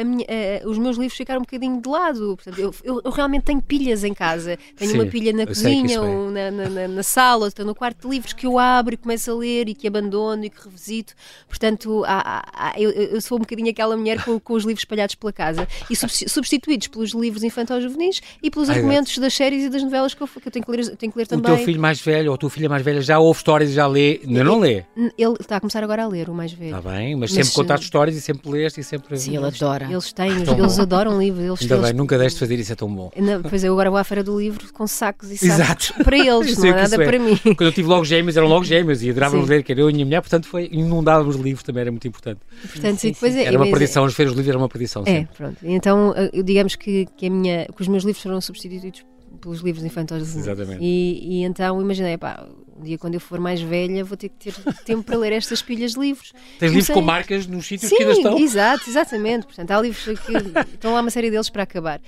[0.00, 0.26] a, minha,
[0.64, 2.36] a, os meus livros ficaram um bocadinho de lado.
[2.36, 4.58] Portanto, eu, eu, eu realmente tenho pilhas em casa.
[4.76, 8.02] Tenho sim, uma pilha na cozinha, ou na, na, na, na sala, ou no quarto
[8.02, 11.14] de livros que eu abro e começo a ler e que abandono e que revisito.
[11.48, 15.14] Portanto, há, há, eu, eu, sou um bocadinho aquela mulher com, com os livros espalhados
[15.14, 19.68] pela casa e substituídos pelos livros infantis juvenis e pelos Ai, argumentos das séries e
[19.68, 21.52] das novelas que eu, que eu tenho, que ler, tenho que ler também.
[21.52, 23.74] O teu filho mais velho ou a tua filha mais velha já ouve histórias e
[23.74, 24.20] já lê?
[24.26, 24.84] Não, não lê?
[24.96, 26.76] Ele está a começar agora a ler, o mais velho.
[26.76, 29.18] Está bem, mas, mas sempre contaste histórias e sempre leste e sempre...
[29.18, 29.90] Sim, ele adora.
[29.90, 31.44] Eles têm, ah, eles adoram livros.
[31.44, 31.86] Eles, Ainda eles...
[31.86, 33.10] bem, nunca deste fazer isso, é tão bom.
[33.16, 36.04] Não, pois eu agora vou à feira do livro com sacos e sacos Exato.
[36.04, 37.06] para eles, não é nada é.
[37.06, 37.36] para mim.
[37.36, 39.92] Quando eu tive logo gêmeos, eram logo gêmeos e adorávamos ler, que era eu e
[39.92, 42.40] a minha mulher, portanto foi, inundávamos livros também, era muito importante.
[42.72, 45.02] Portanto, sim, depois é, era uma perdição, as feiras do livro era uma perdição.
[45.06, 45.58] É, pronto.
[45.62, 49.04] Então, eu digamos que, que, a minha, que os meus livros foram substituídos
[49.40, 50.36] pelos livros infantis.
[50.36, 50.78] Exatamente.
[50.82, 54.50] E, e então imaginei, pá, um dia quando eu for mais velha vou ter que
[54.50, 54.54] ter
[54.84, 56.32] tempo para ler estas pilhas de livros.
[56.58, 58.38] Tens livros com marcas nos sítios Sim, que ainda estão?
[58.38, 59.46] exato, exatamente.
[59.46, 60.32] Portanto, há livros que
[60.74, 62.00] estão lá uma série deles para acabar.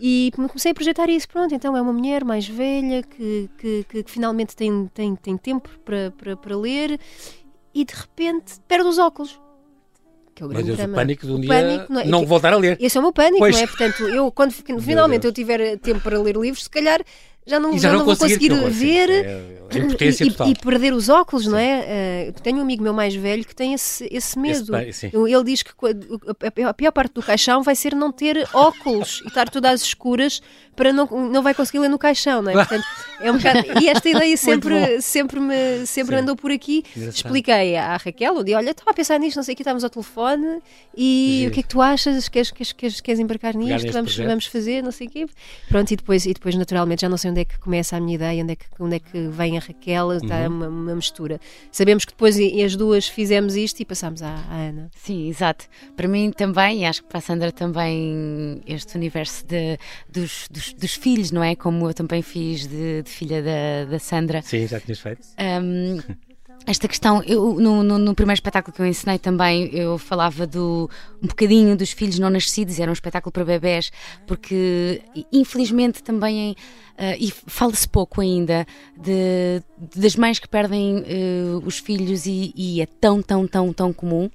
[0.00, 4.02] E comecei a projetar isso, pronto, então é uma mulher mais velha que, que, que,
[4.02, 6.98] que finalmente tem, tem, tem tempo para, para, para ler
[7.74, 9.38] e de repente perde os óculos
[10.36, 10.92] que é o grande Mas drama.
[10.92, 12.76] o pânico de um dia pânico, não, é, não voltar a ler.
[12.78, 13.56] Esse é o meu pânico, pois.
[13.56, 13.66] não é?
[13.66, 17.00] Portanto, eu quando finalmente eu tiver tempo para ler livros, se calhar
[17.46, 21.44] já não, já, já não, vou conseguir, ver é, é e, e, perder os óculos,
[21.44, 21.50] sim.
[21.50, 22.32] não é?
[22.36, 24.76] Uh, tenho um amigo meu mais velho que tem esse, esse medo.
[24.76, 25.70] Esse, ele diz que
[26.66, 30.40] a pior parte do caixão vai ser não ter óculos e estar todas às escuras
[30.76, 32.54] para não, não vai conseguir ler no caixão, não é?
[32.54, 32.84] Portanto,
[33.20, 36.84] é um bocado, e esta ideia sempre, sempre, me, sempre andou por aqui.
[36.94, 37.16] Engraçado.
[37.16, 39.90] Expliquei à Raquel, disse, olha, estava a pensar nisto, não sei o que, estávamos ao
[39.90, 40.60] telefone
[40.94, 41.48] e Sim.
[41.48, 42.28] o que é que tu achas?
[42.28, 43.90] Queres, queres, queres, queres embarcar nisto?
[43.90, 45.26] Vamos, vamos fazer, não sei o quê.
[45.68, 48.16] Pronto, e depois, e depois naturalmente já não sei onde é que começa a minha
[48.16, 50.46] ideia, onde é que, onde é que vem a Raquel, está uhum.
[50.46, 51.40] uma, uma, mistura.
[51.72, 54.90] Sabemos que depois as duas fizemos isto e passámos à, à, Ana.
[54.94, 55.66] Sim, exato.
[55.96, 60.66] Para mim também, e acho que para a Sandra também, este universo de, dos, dos
[60.66, 61.54] dos, dos, filhos, não é?
[61.54, 64.42] Como eu também fiz de, de filha da, da, Sandra.
[64.42, 65.26] Sim, já tinhas feito.
[65.38, 65.98] Um,
[66.66, 70.90] esta questão, eu, no, no, no, primeiro espetáculo que eu ensinei também, eu falava do,
[71.22, 73.92] um bocadinho dos filhos não nascidos, era um espetáculo para bebés,
[74.26, 75.00] porque
[75.32, 76.56] infelizmente também,
[76.98, 79.62] uh, e fala-se pouco ainda, de,
[79.94, 84.28] das mães que perdem uh, os filhos e, e, é tão, tão, tão, tão comum.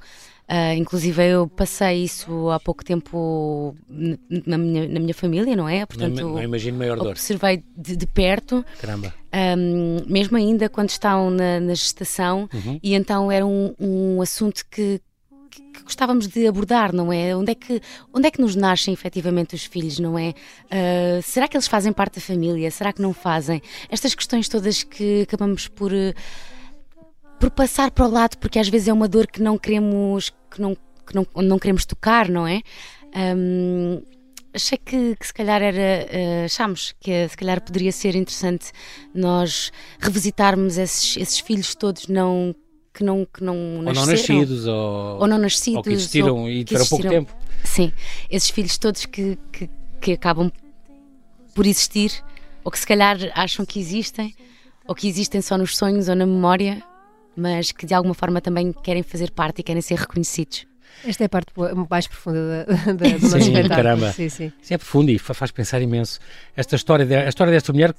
[0.52, 3.74] Uh, inclusive eu passei isso há pouco tempo
[4.46, 5.86] na minha, na minha família, não é?
[5.86, 7.12] Portanto, não, não imagino maior dor.
[7.12, 8.66] Observei de, de perto.
[8.82, 9.14] Caramba.
[9.34, 12.78] Um, mesmo ainda quando estão na, na gestação, uhum.
[12.84, 15.00] e então era um, um assunto que,
[15.50, 17.34] que gostávamos de abordar, não é?
[17.34, 17.80] Onde é que,
[18.14, 20.34] onde é que nos nascem efetivamente os filhos, não é?
[20.66, 22.70] Uh, será que eles fazem parte da família?
[22.72, 23.62] Será que não fazem?
[23.90, 25.94] Estas questões todas que acabamos por.
[25.94, 26.14] Uh,
[27.42, 30.62] por passar para o lado, porque às vezes é uma dor que não queremos, que
[30.62, 32.62] não, que não, não queremos tocar, não é?
[33.36, 34.04] Um,
[34.54, 38.72] achei que, que, se calhar era, uh, achamos que se calhar poderia ser interessante
[39.14, 42.54] nós revisitarmos esses, esses filhos todos não
[42.94, 46.50] que não que não ou não nascidos ou, ou não nascidos ou que existiram ou
[46.50, 47.36] e tiveram pouco tempo.
[47.64, 47.92] Sim
[48.30, 50.52] esses filhos todos que, que, que acabam
[51.56, 52.12] por existir
[52.64, 54.36] ou que se calhar acham que existem
[54.86, 56.84] ou que existem só nos sonhos ou na memória
[57.36, 60.66] mas que de alguma forma também querem fazer parte e querem ser reconhecidos.
[61.06, 61.52] Esta é a parte
[61.90, 63.70] mais profunda da, da, do nosso sim, espetáculo.
[63.70, 64.12] Caramba.
[64.12, 64.52] Sim, sim.
[64.62, 66.20] sim, é profundo e faz pensar imenso.
[66.56, 67.94] Esta história, de, a história desta mulher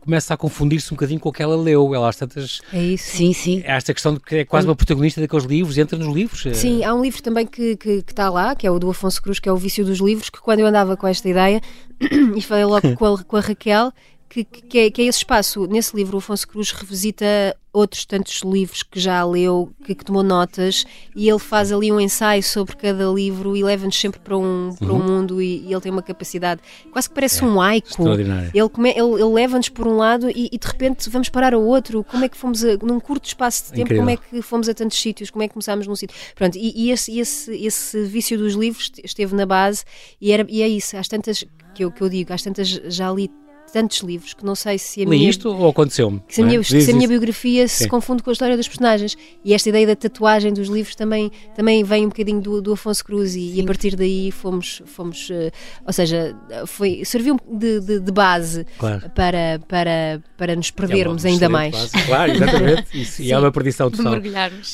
[0.00, 1.94] começa a confundir-se um bocadinho com o que ela leu.
[1.94, 2.60] Ela às tantas.
[2.72, 3.16] É isso.
[3.16, 3.62] Sim, sim.
[3.64, 6.44] É esta questão de que é quase uma protagonista daqueles livros, entra nos livros.
[6.44, 6.52] É.
[6.52, 9.22] Sim, há um livro também que, que, que, está lá, que é o do Afonso
[9.22, 11.60] Cruz, que é O Vício dos Livros, que quando eu andava com esta ideia,
[12.36, 13.92] e falei logo com a, com a Raquel,
[14.32, 15.66] que, que, é, que é esse espaço.
[15.66, 20.22] Nesse livro, o Afonso Cruz revisita outros tantos livros que já leu, que, que, tomou
[20.22, 24.74] notas, e ele faz ali um ensaio sobre cada livro e leva-nos sempre para um,
[24.78, 25.06] para um uhum.
[25.06, 28.08] mundo e, e, ele tem uma capacidade, quase que parece é, um aico.
[28.08, 32.02] Ele, ele, ele leva-nos por um lado e, e, de repente vamos parar ao outro.
[32.04, 34.02] Como é que fomos a, num curto espaço de tempo, Incrível.
[34.02, 36.16] como é que fomos a tantos sítios, como é que começámos num sítio.
[36.34, 39.84] Pronto, e, e esse, esse, esse vício dos livros esteve na base
[40.20, 43.10] e, era, e é isso, às tantas que eu, que eu digo, às tantas já
[43.10, 43.30] li
[43.72, 45.30] tantos livros que não sei se a Li minha.
[45.30, 46.22] isto ou aconteceu-me?
[46.28, 46.62] Se, a minha, é?
[46.62, 47.88] se a minha biografia se Sim.
[47.88, 49.16] confunde com a história dos personagens.
[49.44, 53.04] E esta ideia da tatuagem dos livros também, também vem um bocadinho do, do Afonso
[53.04, 54.82] Cruz e, e, a partir daí fomos.
[54.84, 55.50] fomos uh,
[55.86, 59.10] ou seja, foi, serviu de, de, de base claro.
[59.10, 61.72] para, para, para nos perdermos é ainda mais.
[61.72, 62.06] Base.
[62.06, 62.86] Claro, exatamente.
[63.02, 64.14] Isso, e é uma perdição total.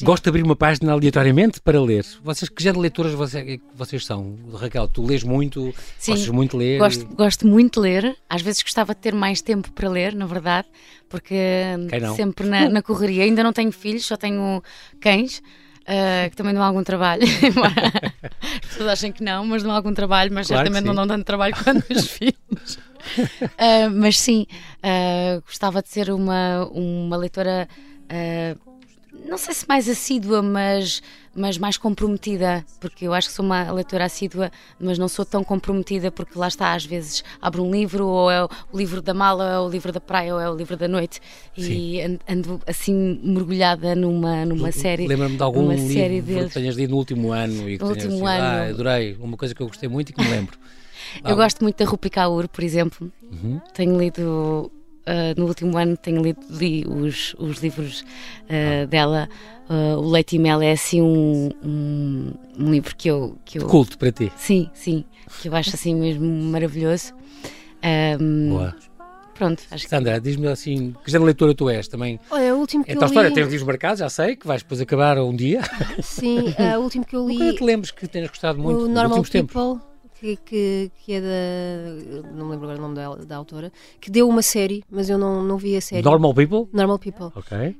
[0.02, 2.04] Gosto de abrir uma página aleatoriamente para ler.
[2.22, 4.36] Vocês, que género de leitoras vocês, vocês são?
[4.54, 6.78] Raquel, tu lês muito, Sim, gostas muito de ler?
[6.78, 8.16] Gosto, gosto muito de ler.
[8.28, 10.68] Às vezes gostava gostava de ter mais tempo para ler, na verdade,
[11.08, 11.36] porque
[12.16, 13.24] sempre na, na, correria.
[13.24, 14.62] Ainda não tenho filhos, só tenho
[15.00, 15.42] cães.
[15.88, 17.22] Uh, que também dão algum trabalho.
[18.62, 21.24] As pessoas acham que não, mas dão algum trabalho, mas claro certamente não dão tanto
[21.24, 22.78] trabalho quanto os filhos.
[23.42, 24.46] Uh, mas sim,
[24.84, 27.66] uh, gostava de ser uma, uma leitora
[29.26, 31.02] não sei se mais assídua, mas,
[31.34, 34.50] mas mais comprometida, porque eu acho que sou uma leitora assídua,
[34.80, 38.44] mas não sou tão comprometida, porque lá está, às vezes abro um livro, ou é
[38.44, 40.88] o livro da mala, ou é o livro da praia, ou é o livro da
[40.88, 41.20] noite,
[41.56, 41.72] Sim.
[41.72, 45.06] e ando assim mergulhada numa, numa série.
[45.06, 48.26] Lembra-me de algum livro série que tenhas lido no último ano e que no último
[48.26, 48.44] assim, ano.
[48.44, 50.58] Ah, adorei, uma coisa que eu gostei muito e que me lembro.
[51.24, 53.10] Eu gosto muito da Rupi Kaur, por exemplo.
[53.22, 53.60] Uhum.
[53.72, 54.70] Tenho lido
[55.36, 58.04] no último ano tenho lido li os, os livros
[58.44, 59.28] uh, dela.
[59.68, 63.66] Uh, o Leite e Mel é assim um, um, um, livro que eu, que eu.
[63.66, 64.32] Culto para ti.
[64.36, 65.04] Sim, sim.
[65.42, 67.12] Que eu acho assim mesmo maravilhoso.
[68.18, 68.74] Um, Boa.
[69.34, 69.90] Pronto, acho que...
[69.90, 72.18] Sandra, diz-me assim, que género de leitura tu és também?
[72.28, 73.06] Olha, o último que é eu li...
[73.06, 75.60] história, tens livros marcados, já sei, que vais depois acabar um dia.
[76.02, 77.38] Sim, uh, o último que eu li...
[77.38, 79.80] Nunca te lembres que tenhas gostado muito o Normal People, tempos?
[80.18, 82.30] Que, que, que, é da.
[82.32, 85.16] Não me lembro agora o nome da, da, autora, que deu uma série, mas eu
[85.16, 86.02] não, não vi a série.
[86.02, 86.68] Normal People?
[86.72, 87.26] Normal People.
[87.34, 87.56] Ok.
[87.56, 87.74] Uh,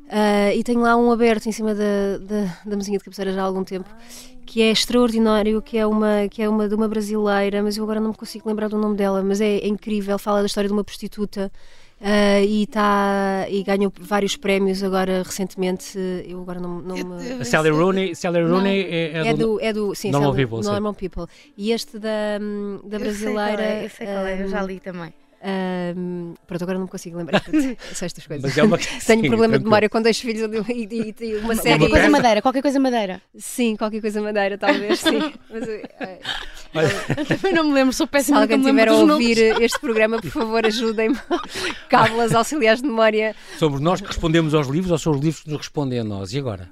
[0.55, 3.45] e tenho lá um aberto em cima da, da, da mesinha de cabeceira já há
[3.45, 3.89] algum tempo,
[4.47, 8.01] que é extraordinário, que é uma que é uma de uma brasileira, mas eu agora
[8.01, 10.73] não me consigo lembrar do nome dela, mas é, é incrível, fala da história de
[10.73, 11.51] uma prostituta
[12.01, 15.99] Uh, e, tá, e ganhou vários prémios agora recentemente.
[16.27, 17.45] Eu agora não, não me.
[17.45, 21.27] Sally Rooney, Sally Rooney é, é, é, do, é do sim, Normal, People, Normal People.
[21.57, 22.39] E este da,
[22.85, 23.43] da brasileira.
[23.43, 25.13] Eu sei qual é, eu, sei qual é, eu já li também.
[25.41, 27.43] Um, pronto, agora não me consigo lembrar
[27.91, 28.43] estas coisas.
[28.43, 28.77] Mas é uma...
[28.79, 29.59] Tenho sim, problema tranquilo.
[29.59, 31.79] de memória com dois filhos e, e, e uma série.
[31.79, 33.23] Qualquer coisa madeira, qualquer coisa madeira.
[33.37, 35.33] Sim, qualquer coisa madeira, talvez, sim.
[35.51, 36.21] Mas, é,
[36.83, 40.31] eu também não me lembro, sou péssima Se alguém tiver a ouvir este programa, por
[40.31, 41.19] favor, ajudem-me.
[41.89, 43.35] Cábulas auxiliares de memória.
[43.59, 46.33] Somos nós que respondemos aos livros ou são os livros que nos respondem a nós?
[46.33, 46.71] E agora?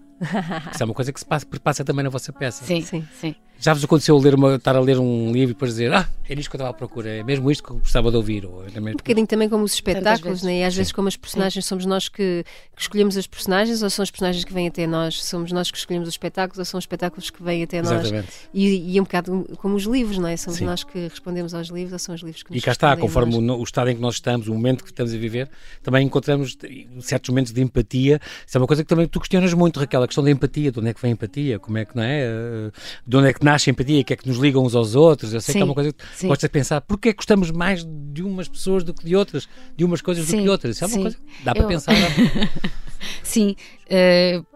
[0.72, 2.64] Isso é uma coisa que se passa, passa também na vossa peça.
[2.64, 3.34] Sim, sim, sim.
[3.58, 6.34] Já vos aconteceu ler uma, estar a ler um livro e depois dizer ah, é
[6.34, 8.44] isto que eu estava à procura, é mesmo isto que eu gostava de ouvir?
[8.44, 8.90] Ou é mesmo...
[8.90, 10.58] Um bocadinho também como os espetáculos, né?
[10.58, 10.78] e às Sim.
[10.78, 11.68] vezes como as personagens Sim.
[11.68, 15.24] somos nós que, que, escolhemos as personagens ou são os personagens que vêm até nós?
[15.24, 17.92] Somos nós que escolhemos os espetáculos ou são os espetáculos que vêm até nós?
[17.92, 18.28] Exatamente.
[18.52, 20.36] E, e um bocado como os livros, não é?
[20.36, 20.64] Somos Sim.
[20.64, 23.34] nós que respondemos aos livros ou são os livros que nos E cá está, conforme
[23.34, 25.48] o, o, estado em que nós estamos, o momento que estamos a viver,
[25.82, 26.56] também encontramos
[27.00, 28.20] certos momentos de empatia.
[28.46, 30.78] Isso é uma coisa que também tu questionas muito, Raquel, a questão da empatia, de
[30.78, 32.70] onde é que vem a empatia, como é que não é?
[33.06, 35.32] De onde é que nasce a empatia, que é que nos ligam uns aos outros.
[35.32, 36.28] Eu sei sim, que é uma coisa que sim.
[36.28, 36.80] gosto de pensar.
[36.80, 39.48] Porquê é que gostamos mais de umas pessoas do que de outras?
[39.76, 40.76] De umas coisas do que de outras?
[40.76, 41.68] Isso é uma coisa que dá para Eu...
[41.68, 41.94] pensar.
[43.22, 43.56] sim.
[43.86, 44.55] Uh,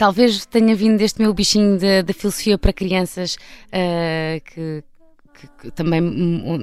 [0.00, 3.34] talvez tenha vindo deste meu bichinho da filosofia para crianças
[3.66, 4.82] uh, que,
[5.34, 6.00] que, que, também,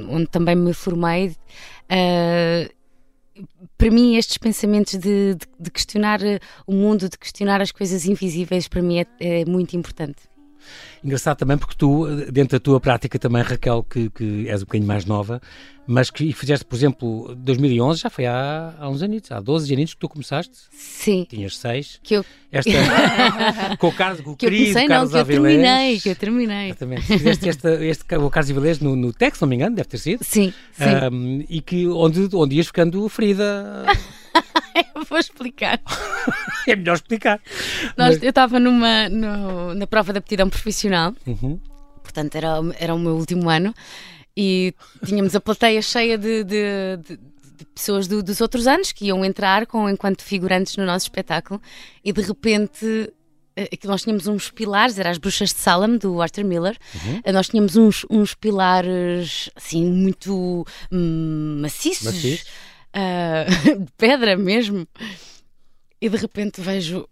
[0.09, 1.35] onde também me formei.
[1.83, 3.47] Uh,
[3.77, 6.19] para mim, estes pensamentos de, de, de, questionar
[6.65, 10.26] o mundo, de questionar as coisas invisíveis, para mim é, é muito importante.
[11.03, 14.87] Engraçado também porque tu, dentro da tua prática também, Raquel, que, que és um bocadinho
[14.87, 15.41] mais nova,
[15.87, 19.93] mas que fizeste, por exemplo, 2011, já foi há, há uns anos, há 12 anos
[19.93, 20.57] que tu começaste?
[20.71, 21.25] Sim.
[21.29, 22.01] Tinhas 6.
[22.03, 22.25] Que eu...
[22.51, 22.71] Esta,
[23.79, 26.09] com o Carlos, com o que querido eu comecei, Carlos não, que eu terminei, que
[26.09, 26.65] eu terminei.
[26.67, 27.01] Exatamente.
[27.03, 30.23] Fizeste este, este, o Carlos Avilés no, no Tex, não me engano, deve ter sido.
[30.23, 30.83] Sim, sim.
[31.11, 33.85] Um, e que, onde, onde ias ficando ferida...
[35.09, 35.79] Vou explicar.
[36.71, 37.39] é melhor explicar.
[37.97, 38.23] Nós, Mas...
[38.23, 41.59] Eu estava numa no, na prova de aptidão profissional, uhum.
[42.01, 43.73] portanto era, era o meu último ano,
[44.35, 44.73] e
[45.05, 49.23] tínhamos a plateia cheia de, de, de, de pessoas do, dos outros anos que iam
[49.25, 51.61] entrar com, enquanto figurantes no nosso espetáculo,
[52.03, 53.11] e de repente
[53.55, 56.77] eh, nós tínhamos uns pilares, era as Bruxas de Salem, do Arthur Miller.
[56.93, 57.21] Uhum.
[57.23, 62.13] Eh, nós tínhamos uns, uns pilares assim muito hum, maciços.
[62.13, 62.45] Maciço
[62.97, 64.87] uh, de pedra mesmo,
[66.01, 67.07] e de repente vejo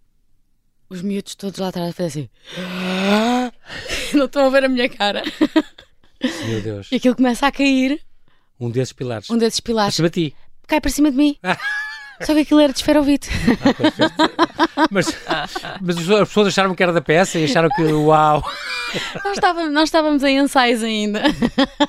[0.88, 2.28] os miúdos todos lá atrás a fazer assim.
[4.16, 5.22] Não estão a ver a minha cara.
[6.46, 6.90] Meu Deus.
[6.92, 8.00] E aquilo começa a cair.
[8.58, 9.28] Um desses pilares.
[9.30, 9.96] Um desses pilares.
[9.96, 10.34] Para ti.
[10.66, 11.36] Cai para cima de mim.
[12.22, 13.28] Só que aquilo era de esferovite.
[14.58, 15.06] Ah, mas,
[15.80, 18.42] mas as pessoas acharam que era da peça e acharam que uau.
[19.24, 21.22] Nós estávamos, nós estávamos em ensaios ainda.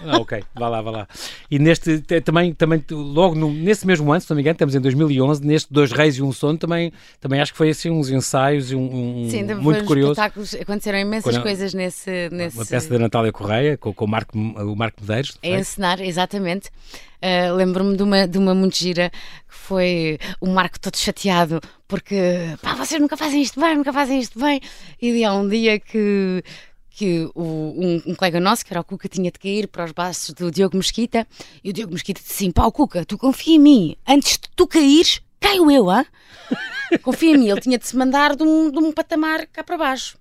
[0.06, 1.08] Ah, ok, vá lá, vá lá.
[1.50, 4.80] E neste, também, também logo no, nesse mesmo ano, se não me engano, estamos em
[4.80, 8.72] 2011, neste Dois Reis e um Sono, também, também acho que foi assim uns ensaios
[8.72, 10.14] e um, um Sim, muito curioso.
[10.14, 12.58] espetáculos, aconteceram imensas Quando, coisas nesse, nesse...
[12.58, 15.38] Uma peça da Natália Correia, com, com o, Marco, o Marco Medeiros.
[15.44, 16.70] A encenar, exatamente.
[17.18, 22.58] Uh, Lembro-me de uma, de uma muito gira que foi o Marco todo chateado porque
[22.62, 24.62] pá, vocês nunca fazem isto bem, nunca fazem isto bem.
[25.02, 26.44] E há um dia que,
[26.90, 29.92] que o, um, um, colega nosso, que era o Cuca, tinha de cair para os
[29.92, 31.26] braços do Diogo Mesquita
[31.64, 34.68] e o Diogo Mesquita disse assim: pá, Cuca, tu confia em mim, antes de tu
[34.68, 36.06] caíres, caio eu, ah?
[37.02, 37.50] confia em mim.
[37.50, 40.18] Ele tinha de se mandar de um, de um patamar cá para baixo.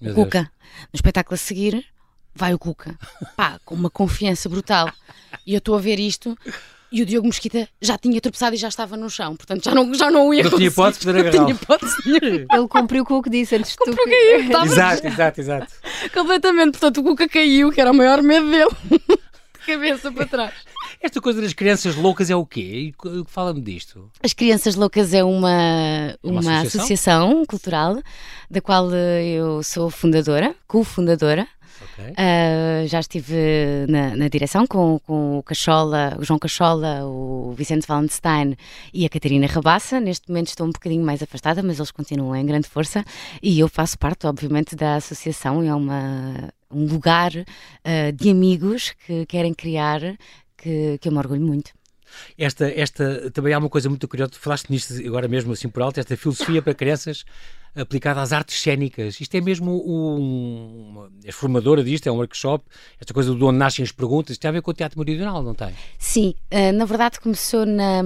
[0.00, 0.50] Meu Cuca, Deus.
[0.92, 1.86] no espetáculo a seguir,
[2.34, 2.98] vai o Cuca,
[3.36, 4.92] pá, com uma confiança brutal.
[5.46, 6.36] E eu estou a ver isto
[6.92, 9.92] e o Diogo Mosquita já tinha tropeçado e já estava no chão, portanto já não,
[9.94, 11.36] já não ia Não tinha hipótese de poder agarrar.
[11.38, 13.96] Não tinha hipótese Ele cumpriu com o que disse antes de tu.
[13.96, 14.66] Caiu, estava...
[14.66, 15.74] Exato, exato, exato.
[16.12, 18.70] Completamente, portanto o Cuca caiu, que era o maior medo dele.
[19.62, 20.54] de cabeça para trás.
[21.00, 22.92] Esta coisa das crianças loucas é o quê?
[23.26, 24.08] Fala-me disto.
[24.22, 26.80] As Crianças Loucas é uma, uma, uma associação?
[26.80, 28.02] associação cultural
[28.48, 31.48] da qual eu sou fundadora, co-fundadora.
[31.84, 32.12] Okay.
[32.12, 33.34] Uh, já estive
[33.88, 38.56] na, na, direção com, com o Cachola, o João Cachola, o Vicente Wallenstein
[38.92, 40.00] e a Catarina Rabassa.
[40.00, 43.04] Neste momento estou um bocadinho mais afastada, mas eles continuam em grande força
[43.42, 45.62] e eu faço parte, obviamente, da associação.
[45.62, 50.00] É uma, um lugar uh, de amigos que querem criar
[50.56, 51.72] que, que eu me orgulho muito.
[52.36, 56.00] Esta, esta também há uma coisa muito curiosa, falaste nisto agora mesmo assim por alto,
[56.00, 57.24] esta filosofia para crianças
[57.74, 59.20] aplicada às artes cénicas.
[59.20, 61.08] Isto é mesmo um.
[61.24, 62.64] És formadora disto, é um workshop,
[63.00, 65.42] esta coisa do onde nascem as perguntas, isto tem a ver com o teatro meridional,
[65.42, 65.72] não tem?
[65.98, 68.02] Sim, uh, na verdade começou na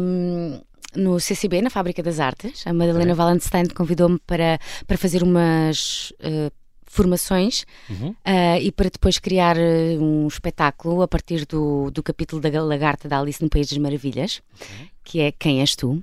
[0.95, 2.67] no CCB, na Fábrica das Artes.
[2.67, 3.15] A Madalena é.
[3.15, 6.51] Valenstein convidou-me para, para fazer umas uh,
[6.97, 8.11] formações uhum.
[8.11, 13.21] uh, e para depois criar um espetáculo a partir do, do capítulo da Lagarta da
[13.21, 14.91] Alice no País das Maravilhas, okay.
[15.05, 16.03] que é Quem És Tu?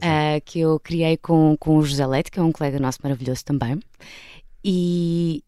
[0.00, 3.44] uh, que eu criei com, com o José Leite, que é um colega nosso maravilhoso
[3.44, 3.78] também.
[4.64, 5.42] E,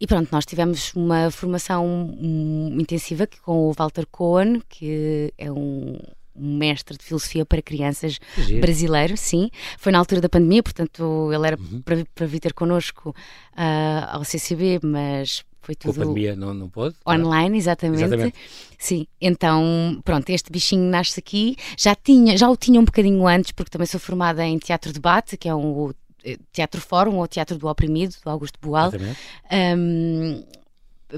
[0.00, 5.98] e pronto, nós tivemos uma formação um, intensiva com o Walter Cohen, que é um,
[6.38, 8.60] um mestre de filosofia para crianças Giro.
[8.60, 9.50] brasileiro, sim.
[9.78, 11.82] Foi na altura da pandemia, portanto ele era uhum.
[11.82, 15.94] para, para vir ter connosco uh, ao CCB, mas foi tudo.
[15.94, 16.94] Com a pandemia não, não pôde?
[17.06, 18.04] Online, exatamente.
[18.04, 18.34] exatamente.
[18.78, 21.56] Sim, então, pronto, este bichinho nasce aqui.
[21.76, 25.36] Já, tinha, já o tinha um bocadinho antes, porque também sou formada em Teatro Debate,
[25.36, 25.90] que é um
[26.22, 28.92] eh, Teatro Fórum ou Teatro do Oprimido, do Augusto Boal.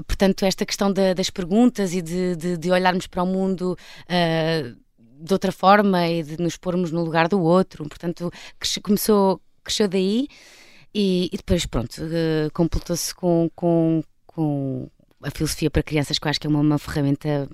[0.07, 3.77] Portanto, esta questão de, das perguntas e de, de, de, olharmos para o mundo.
[4.05, 4.77] Uh,
[5.19, 8.31] de outra forma e de nos pormos no lugar do outro, portanto,
[8.81, 10.27] começou, cresceu daí
[10.93, 14.89] e, e depois, pronto, uh, completou-se com, com, com
[15.21, 17.47] a filosofia para crianças, que eu acho que é uma, uma ferramenta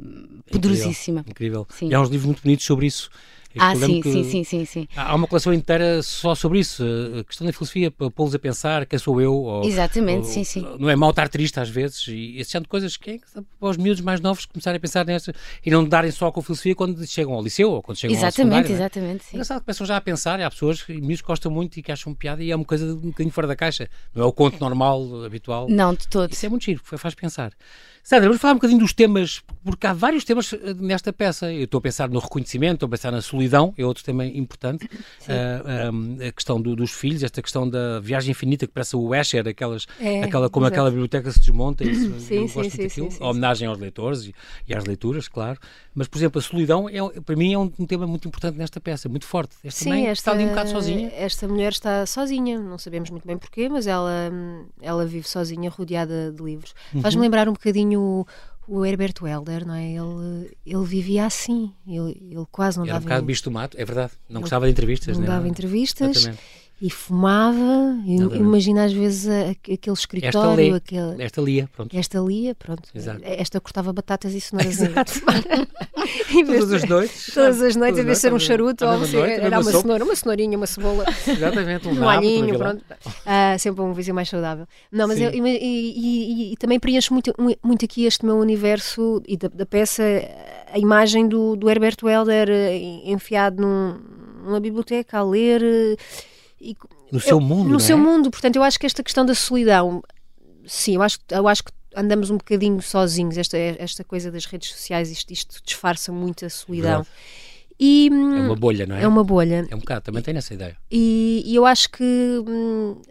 [0.51, 1.25] poderosíssima.
[1.27, 1.61] Incrível.
[1.69, 1.91] incrível.
[1.91, 3.09] E há uns livros muito bonitos sobre isso.
[3.57, 4.87] Ah, sim, sim, sim, sim, sim.
[4.95, 6.83] Há uma coleção inteira só sobre isso,
[7.19, 9.33] a questão da filosofia, para pô-los a pensar quem sou eu.
[9.33, 10.65] Ou, Exatamente, ou, sim, sim.
[10.79, 13.19] Não é mal estar triste às vezes, e esse tipo de coisas que é
[13.59, 15.33] para os miúdos mais novos começarem a pensar nessa
[15.65, 18.39] e não darem só com a filosofia quando chegam ao liceu ou quando chegam exatamente,
[18.41, 18.71] ao secundário.
[18.71, 19.29] Exatamente, é?
[19.33, 21.83] Engraçado que começam já a pensar, e há pessoas, e miúdos que gostam muito e
[21.83, 24.31] que acham piada e é uma coisa um bocadinho fora da caixa, não é o
[24.31, 25.67] conto normal, habitual.
[25.69, 26.31] Não, de todo.
[26.31, 27.53] Isso é muito giro, faz pensar.
[28.05, 31.51] Sandra, vamos falar um bocadinho dos temas, porque há vários temas eh, nesta peça.
[31.51, 34.85] Eu estou a pensar no reconhecimento, estou a pensar na solidão, é outro tema importante.
[34.85, 39.47] Uh, a questão do, dos filhos, esta questão da viagem infinita, que parece o Escher,
[39.47, 40.75] aquelas, é, aquela, como exato.
[40.75, 41.83] aquela biblioteca se desmonta.
[41.83, 43.09] Isso, sim, eu sim, gosto sim, daquilo.
[43.09, 44.35] Sim, sim, a homenagem aos leitores e,
[44.67, 45.57] e, às leituras, claro.
[45.95, 48.79] Mas, por exemplo, a solidão, é, para mim, é um, um tema muito importante nesta
[48.79, 49.55] peça, muito forte.
[49.63, 51.11] Esta sim, mãe esta, está ali um bocado sozinha.
[51.15, 54.31] Esta mulher está sozinha, não sabemos muito bem porquê, mas ela,
[54.79, 56.75] ela vive sozinha, rodeada de livros.
[56.93, 57.01] Uhum.
[57.01, 59.91] Faz-me lembrar um bocadinho o Herberto Helder, não é?
[59.91, 63.05] Ele, ele vivia assim, ele, ele quase não Era dava...
[63.05, 64.13] um bocado bicho do mato, é verdade.
[64.27, 65.27] Não gostava de entrevistas, não né?
[65.27, 66.17] dava entrevistas.
[66.17, 67.97] Exatamente e fumava.
[68.05, 70.75] Imagina às vezes aquele escritório.
[70.75, 71.23] Esta, aquele...
[71.23, 71.97] esta lia, pronto.
[71.97, 72.89] Esta lia, pronto.
[72.93, 73.21] Exato.
[73.23, 74.81] Esta cortava batatas e cenouras.
[74.81, 75.13] Exato.
[76.45, 77.33] todas as noites.
[77.33, 80.15] Todas as noites, em vez de ser um charuto, ou noite, era uma cenoura, uma
[80.15, 81.05] cenourinha, uma cebola.
[81.25, 82.83] Exatamente, um, um alhinho, pronto.
[83.05, 84.67] Uh, sempre um vizinho mais saudável.
[84.91, 87.33] Não, mas eu, e, e, e, e, também preencho muito,
[87.63, 90.03] muito aqui este meu universo e da, da peça
[90.71, 92.49] a imagem do, do Herbert Welder
[93.05, 93.97] enfiado num,
[94.43, 95.61] numa biblioteca a ler.
[96.65, 96.75] E,
[97.11, 97.79] no seu mundo, No é?
[97.79, 100.01] seu mundo, portanto, eu acho que esta questão da solidão,
[100.65, 104.69] sim, eu acho, eu acho que andamos um bocadinho sozinhos, esta, esta coisa das redes
[104.71, 107.05] sociais, isto, isto disfarça muito a solidão.
[107.77, 109.03] E, é uma bolha, não é?
[109.03, 109.67] É uma bolha.
[109.69, 110.77] É um bocado, também tenho essa ideia.
[110.89, 112.03] E, e eu acho que
[112.47, 113.01] hum,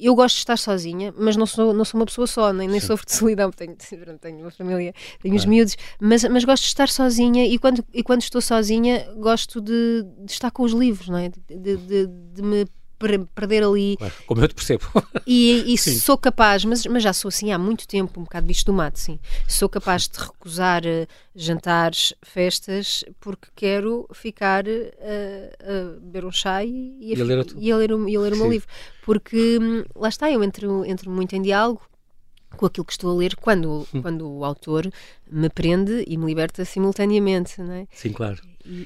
[0.00, 2.80] eu gosto de estar sozinha, mas não sou, não sou uma pessoa só, nem, nem
[2.80, 3.76] sofro de solidão, tenho,
[4.20, 8.02] tenho uma família, tenho os miúdos, mas, mas gosto de estar sozinha e quando, e
[8.02, 11.28] quando estou sozinha gosto de, de estar com os livros, não é?
[11.28, 12.66] de, de, de me
[13.34, 13.96] perder ali.
[14.26, 14.84] Como eu te percebo.
[15.26, 18.64] E, e sou capaz, mas, mas já sou assim há muito tempo, um bocado bicho
[18.66, 19.18] do mato, sim.
[19.48, 24.68] Sou capaz de recusar uh, jantares, festas, porque quero ficar uh,
[25.60, 28.36] a beber um chá e, e, a, ler, e a ler, e a ler o
[28.36, 28.68] meu livro.
[29.02, 31.89] Porque hum, lá está, eu entro, entro muito em diálogo
[32.56, 34.02] com aquilo que estou a ler quando, hum.
[34.02, 34.90] quando o autor
[35.30, 37.86] me prende e me liberta simultaneamente, não é?
[37.92, 38.40] Sim, claro.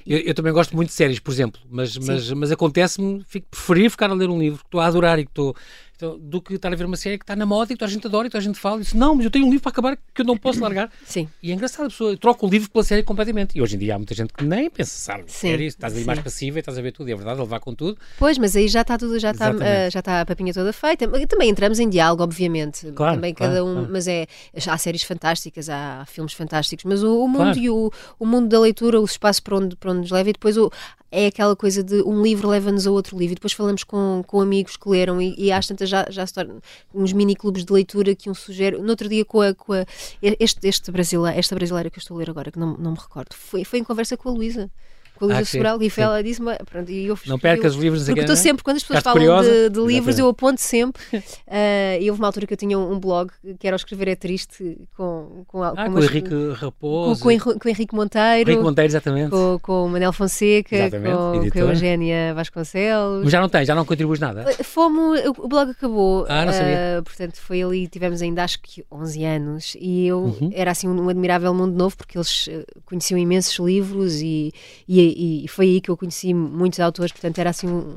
[0.07, 4.09] Eu, eu, também gosto muito de séries, por exemplo, mas, mas, mas acontece-me preferir ficar
[4.09, 5.55] a ler um livro que estou a adorar e que estou
[5.97, 7.89] então, do que estar a ver uma série que está na moda e que toda
[7.89, 9.49] a gente adora e toda a gente fala e diz, não, mas eu tenho um
[9.49, 10.91] livro para acabar que eu não posso largar.
[11.07, 11.29] Sim.
[11.41, 13.57] E é engraçado, a pessoa troca o livro pela série completamente.
[13.57, 16.05] E hoje em dia há muita gente que nem pensa, sabe, sim, série, estás ali
[16.05, 17.97] mais passiva e estás a ver tudo, e é verdade, ele vai com tudo.
[18.19, 21.07] Pois, mas aí já está tudo, já está, uh, já está a papinha toda feita.
[21.29, 22.91] Também entramos em diálogo, obviamente.
[22.93, 23.89] Claro, Também claro, cada um, claro.
[23.93, 24.27] mas é,
[24.67, 28.59] há séries fantásticas, há filmes fantásticos, mas o, o mundo e o, o mundo da
[28.59, 30.71] leitura, o espaço para onde, para onde nos leva e depois o,
[31.15, 34.41] é aquela coisa de um livro leva-nos a outro livro e depois falamos com, com
[34.41, 36.57] amigos que leram e, e às tantas já, já se torna
[36.93, 38.79] uns mini clubes de leitura que um sugere.
[38.79, 39.87] No outro dia com a, com a
[40.21, 42.99] este, este brasileiro, esta brasileira que eu estou a ler agora, que não, não me
[42.99, 44.71] recordo, foi, foi em conversa com a Luísa
[45.19, 48.05] com a Luísa ah, Sobral e ela disse-me pronto, e eu não percas os livros
[48.05, 51.03] porque estou sempre, quando as pessoas falam de, de livros eu aponto sempre.
[51.13, 54.17] Uh, e houve uma altura que eu tinha um, blog que era o Escrever é
[54.17, 58.51] Triste com, com, ah, com, com o Henrique Raposo com, com, com o Henrique Monteiro.
[58.51, 59.31] Henrique Monteiro, exatamente.
[59.31, 63.25] Com, com o Manel Fonseca exatamente, com, com a Eugénia Vasconcelos.
[63.25, 64.45] Mas já não tens, já não contribuis nada?
[64.63, 67.01] Fomos, o blog acabou ah, não sabia.
[67.01, 70.51] Uh, portanto foi ali, tivemos ainda acho que 11 anos e eu uhum.
[70.53, 72.49] era assim um, um admirável mundo novo porque eles
[72.85, 74.53] conheciam imensos livros e,
[74.89, 77.97] e, e foi aí que eu conheci muitos autores, portanto era assim um,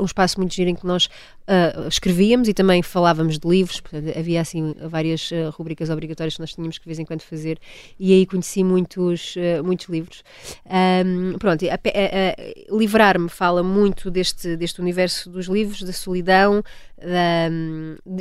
[0.00, 4.16] um espaço muito giro em que nós uh, escrevíamos e também falávamos de livros, portanto,
[4.16, 7.58] havia assim várias uh, rubricas obrigatórias que nós tínhamos que de vez em quando fazer
[7.98, 10.22] e aí conheci muitos, uh, muitos livros.
[10.66, 11.64] Um, pronto,
[12.70, 16.62] livrar-me fala muito deste, deste universo dos livros, da solidão,
[17.00, 17.50] da,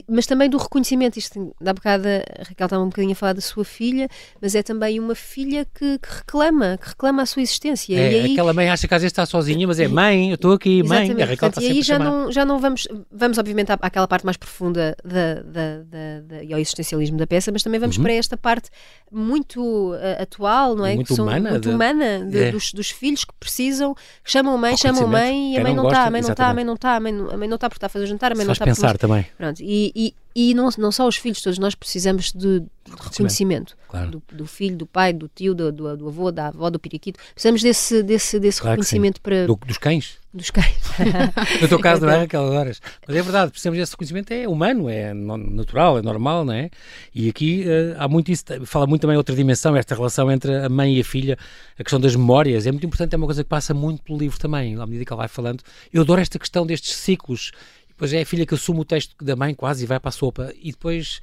[0.07, 1.17] mas também do reconhecimento.
[1.17, 4.07] Isto, da bocado, a Raquel estava um bocadinho a falar da sua filha,
[4.41, 7.95] mas é também uma filha que, que reclama, que reclama a sua existência.
[7.95, 10.35] É, e aí, aquela mãe acha que às vezes está sozinha, mas é mãe, eu
[10.35, 11.11] estou aqui, mãe.
[11.21, 14.25] A Raquel está e aí já não, já não vamos, vamos obviamente à, àquela parte
[14.25, 18.03] mais profunda da, da, da, da, e ao existencialismo da peça, mas também vamos uhum.
[18.03, 18.69] para esta parte
[19.11, 20.95] muito uh, atual, não é?
[20.95, 21.51] Muito que são, humana.
[21.51, 22.51] Muito humana de, é.
[22.51, 25.73] dos, dos, filhos que precisam, que chamam a mãe, chamam a mãe e a mãe
[25.73, 27.77] não está, a mãe não está, a mãe não está, a mãe não está porque
[27.77, 29.25] está a fazer jantar, a mãe não está pensar também.
[29.37, 33.75] Pronto, e, e, e não, não só os filhos, todos nós precisamos de, de reconhecimento.
[33.87, 34.11] Claro.
[34.11, 37.19] Do, do, filho, do pai, do tio, do, do, do, avô, da avó, do periquito.
[37.33, 39.47] Precisamos desse, desse, desse claro reconhecimento para.
[39.47, 40.19] Do, dos cães.
[40.31, 40.77] Dos cães.
[41.59, 42.43] no teu caso, não é, Raquel?
[42.43, 42.79] Horas.
[43.07, 46.69] Mas é verdade, precisamos desse reconhecimento, é humano, é natural, é normal, não é?
[47.15, 50.69] E aqui uh, há muito isso, fala muito também outra dimensão, esta relação entre a
[50.69, 51.35] mãe e a filha,
[51.79, 54.37] a questão das memórias, é muito importante, é uma coisa que passa muito pelo livro
[54.37, 55.63] também, à medida que ela vai falando.
[55.91, 57.51] Eu adoro esta questão destes ciclos
[57.97, 60.11] depois é a filha que assume o texto da mãe quase e vai para a
[60.11, 60.53] sopa.
[60.61, 61.19] E depois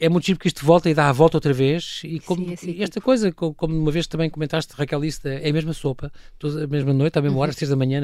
[0.00, 2.00] é muito giro porque isto volta e dá a volta outra vez.
[2.02, 5.52] E como Sim, assim, esta coisa, como uma vez também comentaste Raquel disse, é a
[5.52, 8.00] mesma sopa toda a mesma noite, à mesma hora, às seis da manhã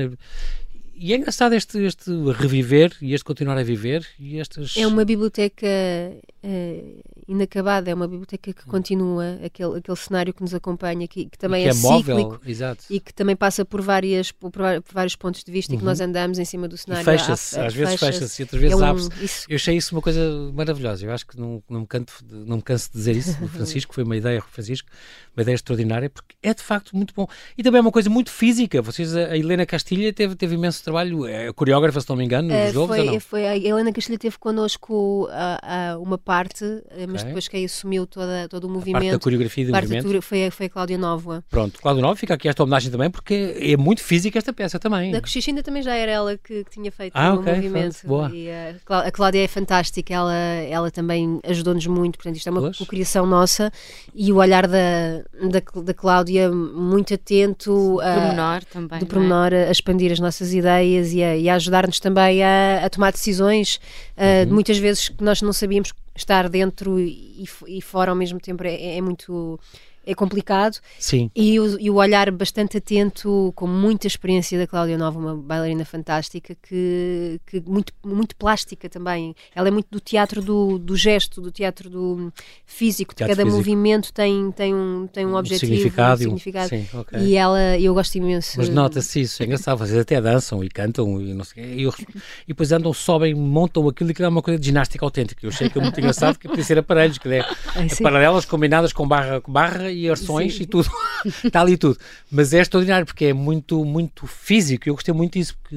[0.97, 4.77] e é engraçado este, este reviver e este continuar a viver e estas...
[4.77, 10.55] É uma biblioteca uh, inacabada, é uma biblioteca que continua, aquele, aquele cenário que nos
[10.55, 12.85] acompanha, que, que também que é, é móvel, cíclico exato.
[12.89, 15.77] e que também passa por, várias, por, por vários pontos de vista uhum.
[15.77, 17.05] e que nós andamos em cima do cenário.
[17.05, 19.47] Fecha-se, às vezes fecha-se e outras vezes é um, abre-se.
[19.49, 20.21] Eu achei isso uma coisa
[20.53, 21.05] maravilhosa.
[21.05, 23.95] Eu acho que não, não, me, canto, não me canso de dizer isso do Francisco,
[23.95, 24.89] foi uma ideia, Francisco,
[25.37, 27.27] uma ideia extraordinária, porque é de facto muito bom.
[27.57, 28.81] E também é uma coisa muito física.
[28.83, 32.71] Vocês, a Helena Castilha teve, teve imenso trabalho, é coreógrafa, se não me engano, nos
[32.71, 33.21] uh, jogos, foi, ou não?
[33.21, 36.65] Foi, a Helena Castilha teve connosco uh, uh, uma parte,
[37.09, 37.25] mas Ok.
[37.27, 39.13] depois quem assumiu toda, todo o A parte movimento.
[39.13, 40.23] da coreografia e do movimento.
[40.23, 41.45] foi, a- foi a Cláudia Nova.
[41.51, 45.11] Pronto, Cláudio Novo, fica aqui esta homenagem também, porque é muito física esta peça também.
[45.13, 47.99] Da Cochicha ainda também já era ela que, que tinha feito Ah, o ok, movimento.
[48.01, 48.31] pronto, boa.
[48.35, 52.53] E a, Clá- a Cláudia é fantástica, ela, ela também ajudou-nos muito, portanto, isto é
[52.53, 52.77] uma Pois.
[52.79, 53.71] cocriação nossa
[54.15, 58.99] e o olhar da, da, da Cláudia muito atento a, Pormenor também.
[58.99, 59.09] do é?
[59.09, 63.81] pormenor a expandir as nossas ideias e a, a ajudar-nos também a, a tomar decisões
[64.17, 68.65] uh, muitas vezes que nós não sabíamos estar dentro e, e fora ao mesmo tempo
[68.65, 69.59] é, é muito
[70.07, 70.79] é complicado.
[70.99, 71.31] Sim.
[71.35, 75.85] E o, e o, olhar bastante atento, com muita experiência da Cláudia Nova, uma bailarina
[75.85, 79.35] fantástica, que, que muito, muito plástica também.
[79.55, 82.33] Ela é muito do teatro do, do gesto, do teatro do
[82.67, 83.15] físico.
[83.15, 83.57] Teatro Cada físico.
[83.57, 86.15] movimento tem, tem, um, tem um objetivo, significado.
[86.15, 86.69] Um significado.
[86.69, 87.21] Sim, okay.
[87.21, 88.59] E ela, eu gosto imenso.
[88.59, 89.79] Mas nota-se isso, é engraçado.
[89.79, 94.11] Vocês até dançam e cantam e não sei e, e depois andam, sobem, montam aquilo
[94.11, 95.45] e que é uma coisa de ginástica autêntica.
[95.45, 98.93] Eu achei que é muito engraçado que podia ser aparelhos, que é, é paralelas combinadas
[98.93, 100.91] com barra, barra e arções e tudo.
[101.45, 101.99] Está ali tudo.
[102.31, 104.89] Mas é extraordinário porque é muito, muito físico.
[104.89, 105.77] Eu gostei muito disso porque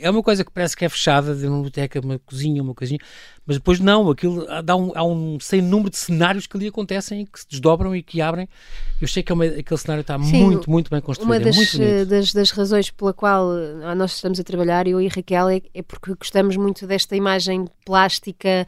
[0.00, 2.98] é uma coisa que parece que é fechada de uma biblioteca, uma cozinha, uma coisinha,
[3.46, 7.26] mas depois não, aquilo dá um, há um sem número de cenários que ali acontecem,
[7.26, 8.48] que se desdobram e que abrem.
[9.00, 11.30] Eu sei que é uma, aquele cenário está Sim, muito, muito bem construído.
[11.30, 13.50] Uma das, é das, das, razões pela qual
[13.82, 17.66] ah, nós estamos a trabalhar, eu e Raquel, é, é porque gostamos muito desta imagem
[17.84, 18.66] plástica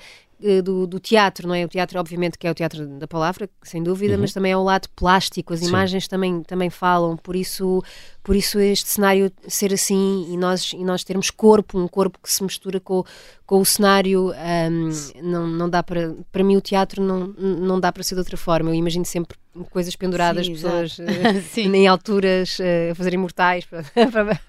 [0.63, 1.65] do, do, teatro, não é?
[1.65, 4.21] O teatro, obviamente, que é o teatro da palavra, sem dúvida, uhum.
[4.21, 5.69] mas também é o lado plástico, as Sim.
[5.69, 7.83] imagens também, também falam, por isso,
[8.25, 12.33] por isso este cenário ser assim e nós, e nós termos corpo, um corpo que
[12.33, 13.05] se mistura com,
[13.47, 14.91] com o cenário, um,
[15.23, 16.15] não, não dá para.
[16.33, 18.71] Para mim, o teatro não, não dá para ser de outra forma.
[18.71, 19.37] Eu imagino sempre
[19.71, 21.05] coisas penduradas, Sim, pessoas uh,
[21.57, 24.41] em alturas uh, a fazerem mortais para, para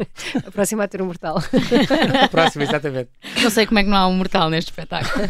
[0.47, 1.37] aproximar ter um mortal.
[2.31, 3.09] Próximo, exatamente.
[3.43, 5.25] Não sei como é que não há um mortal neste espetáculo.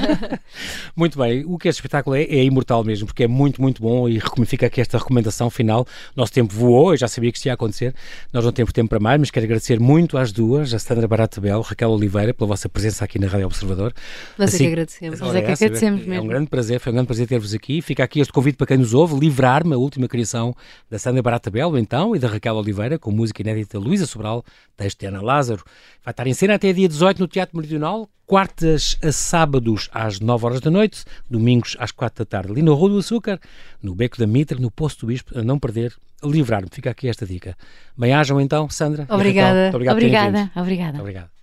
[0.95, 4.07] muito bem, o que este espetáculo é, é imortal mesmo, porque é muito, muito bom
[4.07, 5.85] e fica aqui esta recomendação final.
[6.15, 7.93] Nosso tempo voou, eu já sabia que isto ia acontecer,
[8.35, 11.39] nós não temos tempo para mais, mas quero agradecer muito às duas, a Sandra Barata
[11.39, 13.93] Belo, Raquel Oliveira, pela vossa presença aqui na Rádio Observador.
[14.37, 15.19] Nós assim, é que agradecemos.
[15.21, 16.13] Nós é que agradecemos mesmo.
[16.15, 17.81] É um grande prazer, foi um grande prazer ter-vos aqui.
[17.81, 20.53] Fica aqui este convite para quem nos ouve, livrar a última criação
[20.89, 24.43] da Sandra Barata Belo, então, e da Raquel Oliveira, com música inédita Luísa Sobral,
[24.75, 25.63] texto de Ana Lázaro.
[26.03, 30.45] Vai estar em cena até dia 18 no Teatro Meridional, quartas a sábados às 9
[30.45, 33.39] horas da noite, domingos às 4 da tarde, ali no Rua do Açúcar,
[33.81, 35.95] no Beco da Mitra, no Posto do Bispo, a não perder,
[36.25, 36.67] livrar-me.
[36.71, 37.55] Fica aqui esta dica.
[37.97, 39.05] Bem-ajam então, Sandra.
[39.09, 39.71] Obrigada.
[39.73, 40.51] Obrigado obrigada.
[40.55, 40.99] Obrigada.
[40.99, 41.34] Obrigado.